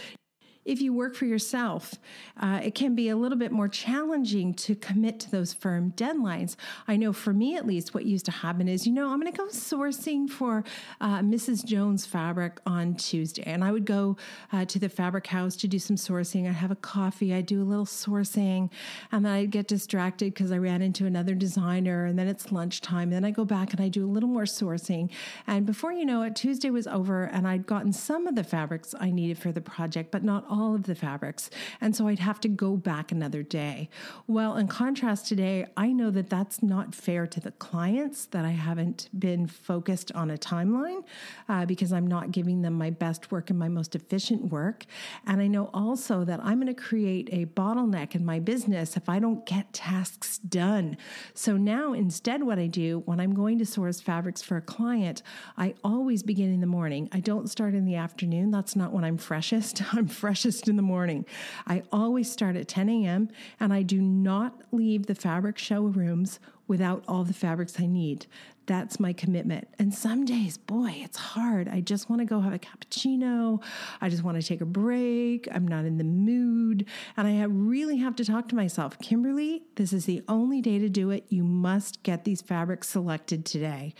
[0.64, 1.94] if you work for yourself,
[2.40, 6.56] uh, it can be a little bit more challenging to commit to those firm deadlines.
[6.88, 9.30] I know for me, at least, what used to happen is, you know, I'm going
[9.30, 10.64] to go sourcing for
[11.00, 11.64] uh, Mrs.
[11.64, 13.42] Jones fabric on Tuesday.
[13.42, 14.16] And I would go
[14.52, 16.48] uh, to the fabric house to do some sourcing.
[16.48, 18.70] I'd have a coffee, I'd do a little sourcing,
[19.12, 22.06] and then I'd get distracted because I ran into another designer.
[22.06, 23.04] And then it's lunchtime.
[23.04, 25.10] And then I go back and I do a little more sourcing.
[25.46, 28.94] And before you know it, Tuesday was over, and I'd gotten some of the fabrics
[28.98, 31.50] I needed for the project, but not all of the fabrics.
[31.80, 33.88] And so I'd have to go back another day.
[34.26, 38.50] Well, in contrast today, I know that that's not fair to the clients that I
[38.50, 41.02] haven't been focused on a timeline
[41.48, 44.84] uh, because I'm not giving them my best work and my most efficient work.
[45.26, 49.09] And I know also that I'm going to create a bottleneck in my business if
[49.09, 50.96] I don't get tasks done.
[51.34, 55.22] So now instead, what I do when I'm going to source fabrics for a client,
[55.57, 57.09] I always begin in the morning.
[57.12, 58.50] I don't start in the afternoon.
[58.50, 59.82] That's not when I'm freshest.
[59.94, 61.24] I'm fresh freshest in the morning.
[61.66, 63.30] I always start at 10 a.m.
[63.61, 66.38] and I do not leave the fabric showrooms
[66.68, 68.26] without all the fabrics I need.
[68.66, 69.68] That's my commitment.
[69.78, 71.68] And some days, boy, it's hard.
[71.68, 73.62] I just want to go have a cappuccino.
[74.00, 75.48] I just want to take a break.
[75.52, 76.86] I'm not in the mood.
[77.16, 80.88] And I really have to talk to myself Kimberly, this is the only day to
[80.88, 81.26] do it.
[81.28, 83.94] You must get these fabrics selected today.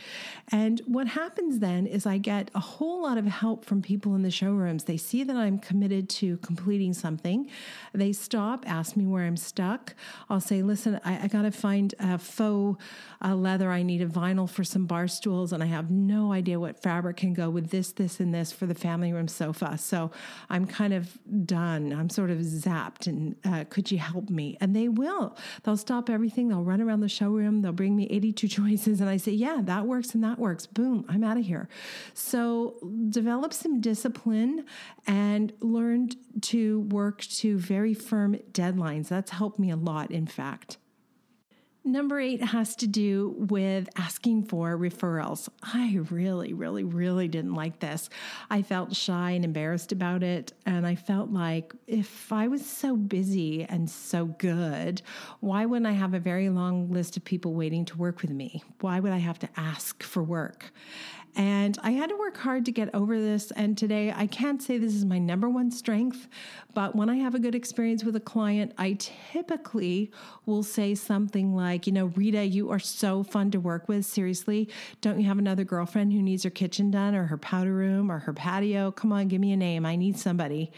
[0.49, 4.23] And what happens then is I get a whole lot of help from people in
[4.23, 4.85] the showrooms.
[4.85, 7.51] They see that I'm committed to completing something.
[7.93, 9.95] They stop, ask me where I'm stuck.
[10.31, 12.83] I'll say, listen, I, I got to find a faux
[13.23, 13.71] uh, leather.
[13.71, 17.19] I need a vinyl for some bar stools, and I have no idea what fabric
[17.19, 19.77] can go with this, this, and this for the family room sofa.
[19.77, 20.11] So
[20.49, 21.93] I'm kind of done.
[21.93, 24.57] I'm sort of zapped, and uh, could you help me?
[24.61, 25.37] And they will.
[25.63, 26.49] They'll stop everything.
[26.49, 27.63] They'll run around the showroom.
[27.63, 30.67] They'll bring me 82 choices, and I say, yeah, that works and that works.
[30.67, 31.69] Boom, I'm out of here.
[32.15, 32.77] So
[33.11, 34.65] develop some discipline
[35.07, 39.09] and learn to work to very firm deadlines.
[39.09, 40.79] That's helped me a lot, in fact.
[41.87, 45.51] Number eight has to do with asking for referrals.
[45.63, 48.09] I really, really, really didn't like this.
[48.49, 50.55] I felt shy and embarrassed about it.
[50.65, 55.03] And I felt like if I was so busy and so good,
[55.41, 58.63] why wouldn't I have a very long list of people waiting to work with me?
[58.81, 60.73] Why would I have to ask for work?
[61.37, 63.51] And I had to work hard to get over this.
[63.53, 66.29] And today, I can't say this is my number one strength,
[66.75, 70.13] but when I have a good experience with a client, I typically
[70.47, 74.07] will say something like, you know, Rita, you are so fun to work with.
[74.07, 74.69] Seriously,
[75.01, 78.21] don't you have another girlfriend who needs her kitchen done or her powder room or
[78.21, 78.93] her patio?
[78.93, 79.85] Come on, give me a name.
[79.85, 80.71] I need somebody.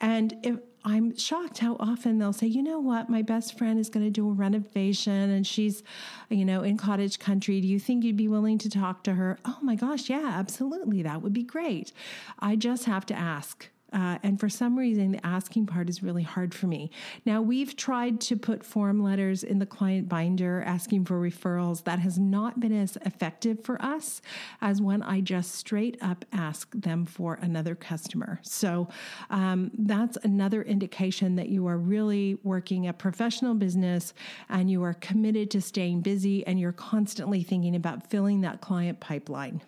[0.00, 3.90] And if I'm shocked how often they'll say, you know what, my best friend is
[3.90, 5.82] going to do a renovation and she's,
[6.28, 7.60] you know, in cottage country.
[7.60, 9.36] Do you think you'd be willing to talk to her?
[9.44, 11.02] Oh my gosh, yeah, absolutely.
[11.02, 11.92] That would be great.
[12.38, 13.68] I just have to ask.
[13.92, 16.90] Uh, and for some reason, the asking part is really hard for me.
[17.24, 21.84] Now, we've tried to put form letters in the client binder asking for referrals.
[21.84, 24.20] That has not been as effective for us
[24.60, 28.40] as when I just straight up ask them for another customer.
[28.42, 28.88] So
[29.30, 34.14] um, that's another indication that you are really working a professional business
[34.48, 39.00] and you are committed to staying busy and you're constantly thinking about filling that client
[39.00, 39.62] pipeline.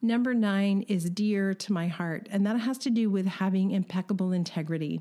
[0.00, 4.30] Number nine is dear to my heart, and that has to do with having impeccable
[4.30, 5.00] integrity.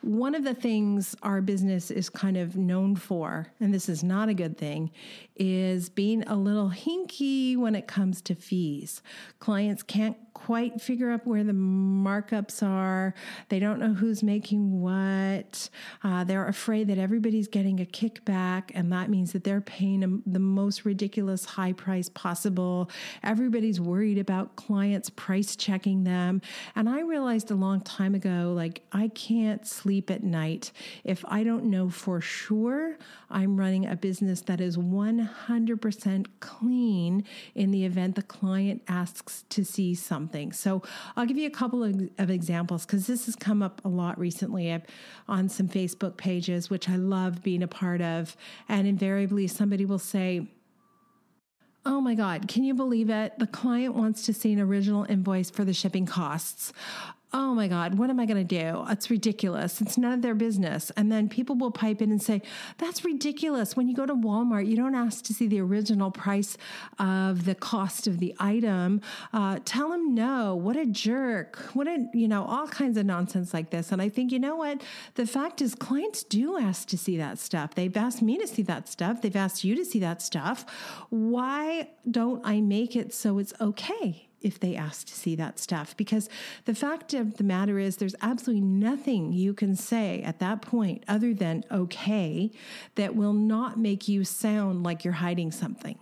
[0.00, 4.28] One of the things our business is kind of known for, and this is not
[4.28, 4.90] a good thing,
[5.36, 9.02] is being a little hinky when it comes to fees.
[9.40, 10.16] Clients can't
[10.46, 13.14] quite figure out where the markups are.
[13.48, 15.70] They don't know who's making what.
[16.02, 20.08] Uh, they're afraid that everybody's getting a kickback, and that means that they're paying a,
[20.28, 22.90] the most ridiculous high price possible.
[23.22, 26.42] Everybody's worried about clients price checking them.
[26.74, 30.72] And I realized a long time ago, like, I can't sleep at night
[31.04, 32.98] if I don't know for sure
[33.30, 37.24] I'm running a business that is 100% clean
[37.54, 40.52] in the event the client asks to see something something.
[40.52, 40.82] So
[41.16, 44.18] I'll give you a couple of, of examples because this has come up a lot
[44.18, 44.84] recently I've,
[45.28, 48.36] on some Facebook pages, which I love being a part of.
[48.68, 50.48] And invariably, somebody will say,
[51.84, 53.36] Oh my God, can you believe it?
[53.38, 56.72] The client wants to see an original invoice for the shipping costs.
[57.34, 58.84] Oh my God, what am I going to do?
[58.88, 59.80] It's ridiculous.
[59.80, 60.90] It's none of their business.
[60.96, 62.42] And then people will pipe in and say,
[62.78, 63.74] that's ridiculous.
[63.76, 66.58] When you go to Walmart, you don't ask to see the original price
[66.98, 69.00] of the cost of the item.
[69.32, 70.54] Uh, tell them no.
[70.54, 71.56] What a jerk.
[71.72, 73.92] What a, you know, all kinds of nonsense like this.
[73.92, 74.82] And I think, you know what?
[75.14, 77.74] The fact is, clients do ask to see that stuff.
[77.74, 79.22] They've asked me to see that stuff.
[79.22, 80.66] They've asked you to see that stuff.
[81.08, 84.28] Why don't I make it so it's okay?
[84.42, 85.96] If they ask to see that stuff.
[85.96, 86.28] Because
[86.64, 91.04] the fact of the matter is, there's absolutely nothing you can say at that point
[91.08, 92.50] other than okay
[92.94, 95.98] that will not make you sound like you're hiding something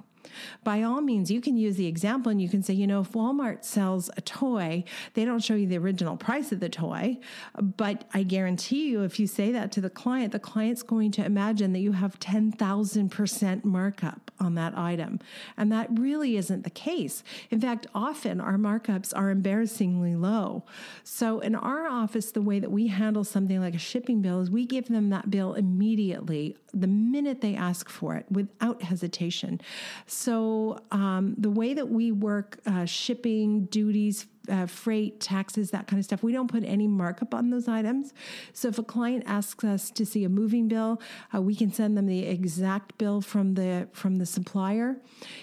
[0.65, 3.13] by all means, you can use the example and you can say, you know, if
[3.13, 4.85] Walmart sells a toy,
[5.15, 7.19] they don't show you the original price of the toy.
[7.61, 11.25] But I guarantee you, if you say that to the client, the client's going to
[11.25, 15.21] imagine that you have 10,000% markup on that item.
[15.57, 17.23] And that really isn't the case.
[17.51, 20.65] In fact, often our markups are embarrassingly low.
[21.05, 24.51] So in our office, the way that we handle something like a shipping bill is
[24.51, 29.61] we give them that bill immediately the minute they ask for it without hesitation.
[30.07, 35.99] So, um, the way that we work uh, shipping, duties, uh, freight, taxes, that kind
[35.99, 36.23] of stuff.
[36.23, 38.13] We don't put any markup on those items.
[38.53, 41.01] So if a client asks us to see a moving bill,
[41.35, 44.97] uh, we can send them the exact bill from the from the supplier.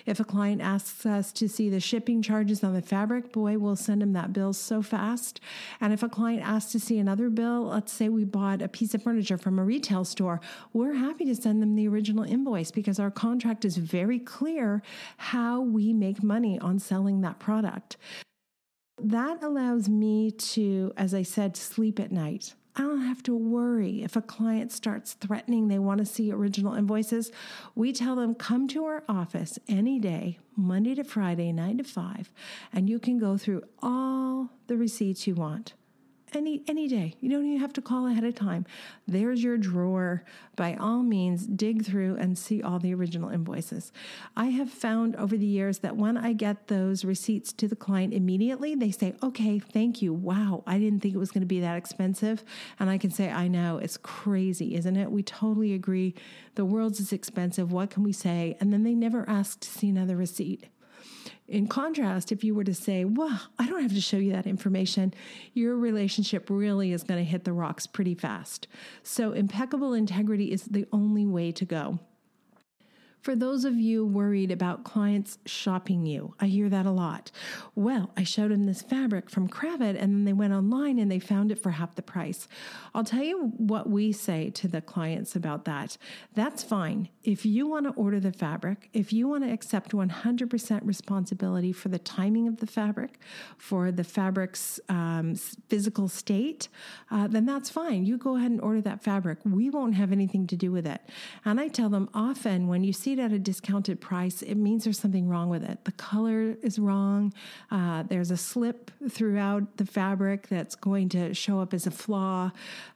[0.06, 3.76] If a client asks us to see the shipping charges on the fabric, boy, we'll
[3.76, 5.39] send them that bill so fast.
[5.80, 8.93] And if a client asks to see another bill, let's say we bought a piece
[8.93, 10.41] of furniture from a retail store,
[10.74, 14.82] we're happy to send them the original invoice because our contract is very clear
[15.18, 17.98] how we make money on selling that product.
[19.00, 22.56] That allows me to, as I said, sleep at night.
[22.76, 26.76] I don't have to worry if a client starts threatening they want to see original
[26.76, 27.32] invoices.
[27.76, 32.32] We tell them, come to our office any day, Monday to Friday, 9 to 5,
[32.74, 35.74] and you can go through all the receipts you want
[36.34, 37.15] any any day.
[37.21, 38.65] You don't even have to call ahead of time.
[39.07, 40.23] There's your drawer.
[40.55, 43.91] By all means, dig through and see all the original invoices.
[44.36, 48.13] I have found over the years that when I get those receipts to the client
[48.13, 50.13] immediately, they say, "Okay, thank you.
[50.13, 52.43] Wow, I didn't think it was going to be that expensive."
[52.80, 55.11] And I can say, "I know, it's crazy, isn't it?
[55.11, 56.15] We totally agree.
[56.55, 57.71] The world's is expensive.
[57.71, 60.67] What can we say?" And then they never ask to see another receipt.
[61.48, 64.45] In contrast, if you were to say, Well, I don't have to show you that
[64.45, 65.14] information,
[65.54, 68.68] your relationship really is going to hit the rocks pretty fast.
[69.02, 72.00] So, impeccable integrity is the only way to go.
[73.22, 77.32] For those of you worried about clients shopping you, I hear that a lot.
[77.76, 81.20] Well, I showed them this fabric from Kravet and then they went online and they
[81.20, 82.47] found it for half the price.
[82.95, 85.97] I'll tell you what we say to the clients about that.
[86.36, 87.09] That's fine.
[87.24, 91.89] If you want to order the fabric, if you want to accept 100% responsibility for
[91.89, 93.20] the timing of the fabric,
[93.57, 95.36] for the fabric's um,
[95.68, 96.70] physical state,
[97.11, 98.05] uh, then that's fine.
[98.05, 99.39] You go ahead and order that fabric.
[99.43, 101.01] We won't have anything to do with it.
[101.43, 104.84] And I tell them often when you see it at a discounted price, it means
[104.84, 105.84] there's something wrong with it.
[105.86, 107.34] The color is wrong.
[107.72, 112.51] Uh, there's a slip throughout the fabric that's going to show up as a flaw.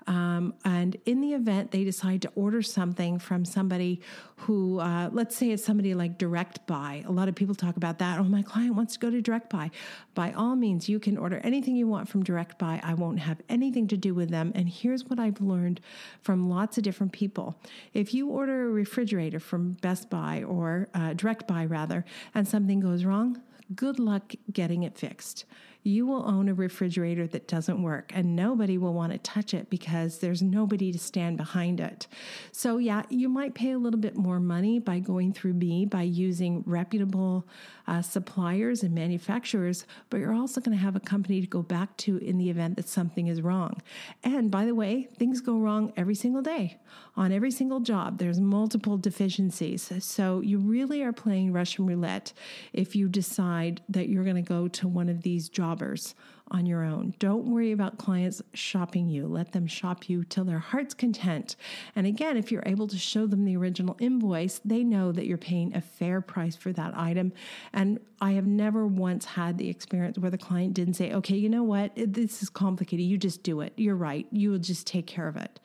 [0.07, 4.01] Um, and in the event they decide to order something from somebody
[4.37, 7.99] who, uh, let's say it's somebody like Direct Buy, a lot of people talk about
[7.99, 8.19] that.
[8.19, 9.69] Oh, my client wants to go to Direct Buy.
[10.15, 12.79] By all means, you can order anything you want from Direct Buy.
[12.83, 14.51] I won't have anything to do with them.
[14.55, 15.81] And here's what I've learned
[16.21, 17.59] from lots of different people.
[17.93, 22.79] If you order a refrigerator from Best Buy or uh, Direct Buy rather, and something
[22.79, 23.41] goes wrong,
[23.75, 25.45] good luck getting it fixed
[25.83, 29.69] you will own a refrigerator that doesn't work and nobody will want to touch it
[29.69, 32.07] because there's nobody to stand behind it.
[32.51, 36.03] So, yeah, you might pay a little bit more money by going through me by
[36.03, 37.47] using reputable
[37.87, 41.97] uh, suppliers and manufacturers, but you're also going to have a company to go back
[41.97, 43.81] to in the event that something is wrong.
[44.23, 46.77] And by the way, things go wrong every single day.
[47.15, 49.91] On every single job, there's multiple deficiencies.
[49.99, 52.33] So, you really are playing Russian roulette
[52.71, 56.15] if you decide that you're going to go to one of these jobs jobbers
[56.49, 57.13] on your own.
[57.17, 59.25] Don't worry about clients shopping you.
[59.25, 61.55] Let them shop you till their heart's content.
[61.95, 65.37] And again, if you're able to show them the original invoice, they know that you're
[65.37, 67.31] paying a fair price for that item.
[67.71, 71.47] And I have never once had the experience where the client didn't say, okay, you
[71.47, 71.93] know what?
[71.95, 73.05] This is complicated.
[73.05, 73.71] You just do it.
[73.77, 74.27] You're right.
[74.31, 75.61] You will just take care of it.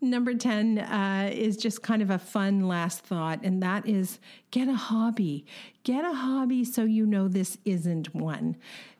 [0.00, 4.18] Number 10 uh, is just kind of a fun last thought, and that is
[4.50, 5.46] get a hobby.
[5.84, 8.56] Get a hobby so you know this isn't one.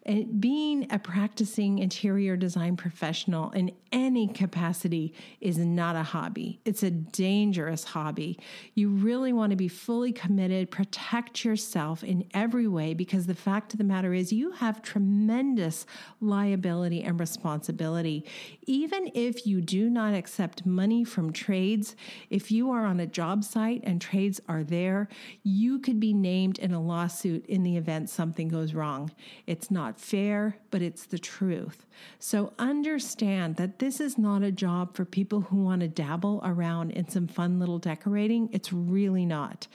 [0.07, 6.61] And being a practicing interior design professional in any capacity is not a hobby.
[6.67, 8.39] It's a dangerous hobby.
[8.75, 13.73] You really want to be fully committed, protect yourself in every way because the fact
[13.73, 15.87] of the matter is you have tremendous
[16.21, 18.27] liability and responsibility.
[18.67, 21.97] Even if you do not accept money from trades,
[22.29, 25.09] if you are on a job site and trades are there,
[25.43, 29.11] you could be named in a lawsuit in the event something goes wrong.
[29.47, 31.87] It's not fair, but it's the truth.
[32.19, 36.91] So understand that this is not a job for people who want to dabble around
[36.91, 38.49] in some fun little decorating.
[38.53, 39.67] It's really not.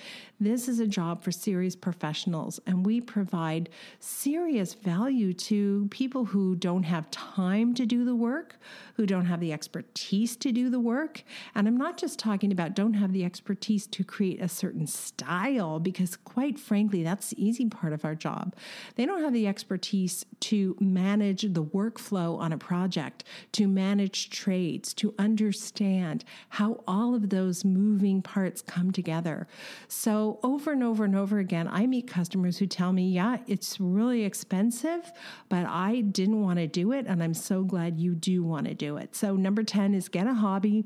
[0.42, 3.68] This is a job for serious professionals, and we provide
[4.00, 8.56] serious value to people who don't have time to do the work,
[8.94, 11.24] who don't have the expertise to do the work.
[11.56, 15.78] And I'm not just talking about don't have the expertise to create a certain style,
[15.78, 18.56] because quite frankly, that's the easy part of our job.
[18.96, 24.94] They don't have the expertise to manage the workflow on a project, to manage trades,
[24.94, 29.46] to understand how all of those moving parts come together.
[29.90, 33.80] So, over and over and over again, I meet customers who tell me, Yeah, it's
[33.80, 35.12] really expensive,
[35.48, 37.06] but I didn't want to do it.
[37.08, 39.16] And I'm so glad you do want to do it.
[39.16, 40.86] So, number 10 is get a hobby.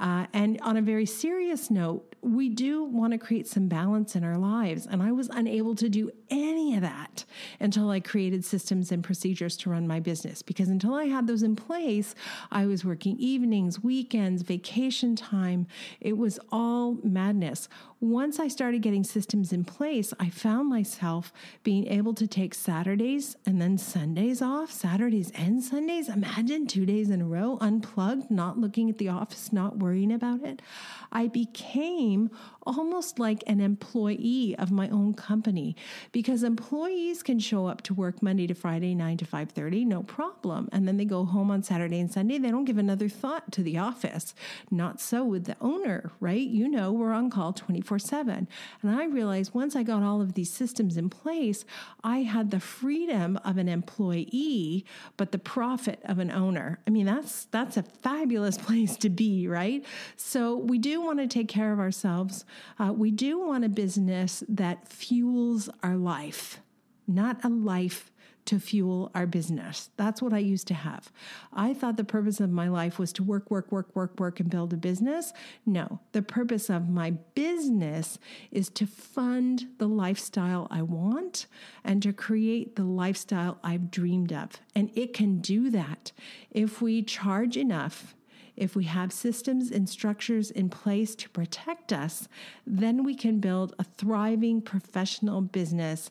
[0.00, 4.22] Uh, and on a very serious note, we do want to create some balance in
[4.22, 4.86] our lives.
[4.86, 7.24] And I was unable to do any of that
[7.58, 10.40] until I created systems and procedures to run my business.
[10.40, 12.14] Because until I had those in place,
[12.50, 15.66] I was working evenings, weekends, vacation time.
[16.00, 17.68] It was all madness.
[18.00, 23.36] Once I started getting systems in place, I found myself being able to take Saturdays
[23.46, 26.08] and then Sundays off, Saturdays and Sundays.
[26.08, 30.42] Imagine two days in a row, unplugged, not looking at the office, not worrying about
[30.42, 30.62] it.
[31.10, 32.30] I became
[32.66, 35.76] almost like an employee of my own company
[36.12, 40.68] because employees can show up to work Monday to Friday 9 to 5:30 no problem.
[40.72, 42.38] And then they go home on Saturday and Sunday.
[42.38, 44.34] They don't give another thought to the office.
[44.70, 46.46] Not so with the owner right?
[46.46, 48.46] You know we're on call 24/7
[48.82, 51.64] and I realized once I got all of these systems in place
[52.04, 54.84] I had the freedom of an employee
[55.16, 56.80] but the profit of an owner.
[56.86, 59.84] I mean that's that's a fabulous place to be right?
[60.16, 62.44] So we do want to take care of ourselves
[62.78, 66.60] uh, we do want a business that fuels our life,
[67.06, 68.12] not a life
[68.44, 69.90] to fuel our business.
[69.96, 71.12] That's what I used to have.
[71.52, 74.50] I thought the purpose of my life was to work, work, work, work, work, and
[74.50, 75.32] build a business.
[75.64, 78.18] No, the purpose of my business
[78.50, 81.46] is to fund the lifestyle I want
[81.84, 84.60] and to create the lifestyle I've dreamed of.
[84.74, 86.12] And it can do that
[86.50, 88.14] if we charge enough
[88.62, 92.28] if we have systems and structures in place to protect us,
[92.64, 96.10] then we can build a thriving professional business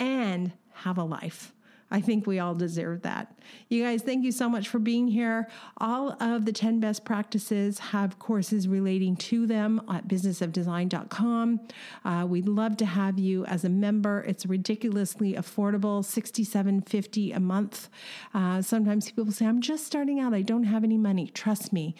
[0.00, 1.52] and have a life.
[1.92, 3.38] I think we all deserve that.
[3.68, 5.48] You guys, thank you so much for being here.
[5.76, 11.60] All of the 10 best practices have courses relating to them at businessofdesign.com.
[12.04, 14.24] Uh, we'd love to have you as a member.
[14.26, 17.90] It's ridiculously affordable, $67.50 a month.
[18.32, 20.32] Uh, sometimes people say, I'm just starting out.
[20.32, 21.26] I don't have any money.
[21.28, 21.94] Trust me.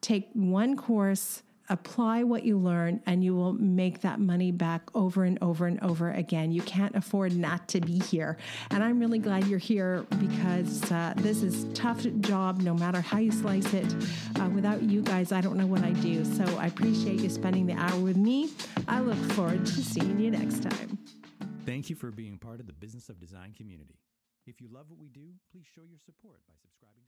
[0.00, 5.24] Take one course apply what you learn and you will make that money back over
[5.24, 6.52] and over and over again.
[6.52, 8.36] You can't afford not to be here.
[8.70, 13.18] And I'm really glad you're here because uh, this is tough job no matter how
[13.18, 13.94] you slice it.
[14.38, 16.24] Uh, without you guys, I don't know what I do.
[16.24, 18.50] So I appreciate you spending the hour with me.
[18.88, 20.98] I look forward to seeing you next time.
[21.64, 23.98] Thank you for being part of the Business of Design community.
[24.46, 27.05] If you love what we do, please show your support by subscribing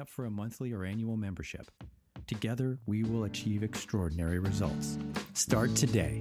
[0.00, 1.70] up for a monthly or annual membership.
[2.26, 4.98] Together, we will achieve extraordinary results.
[5.34, 6.20] Start today.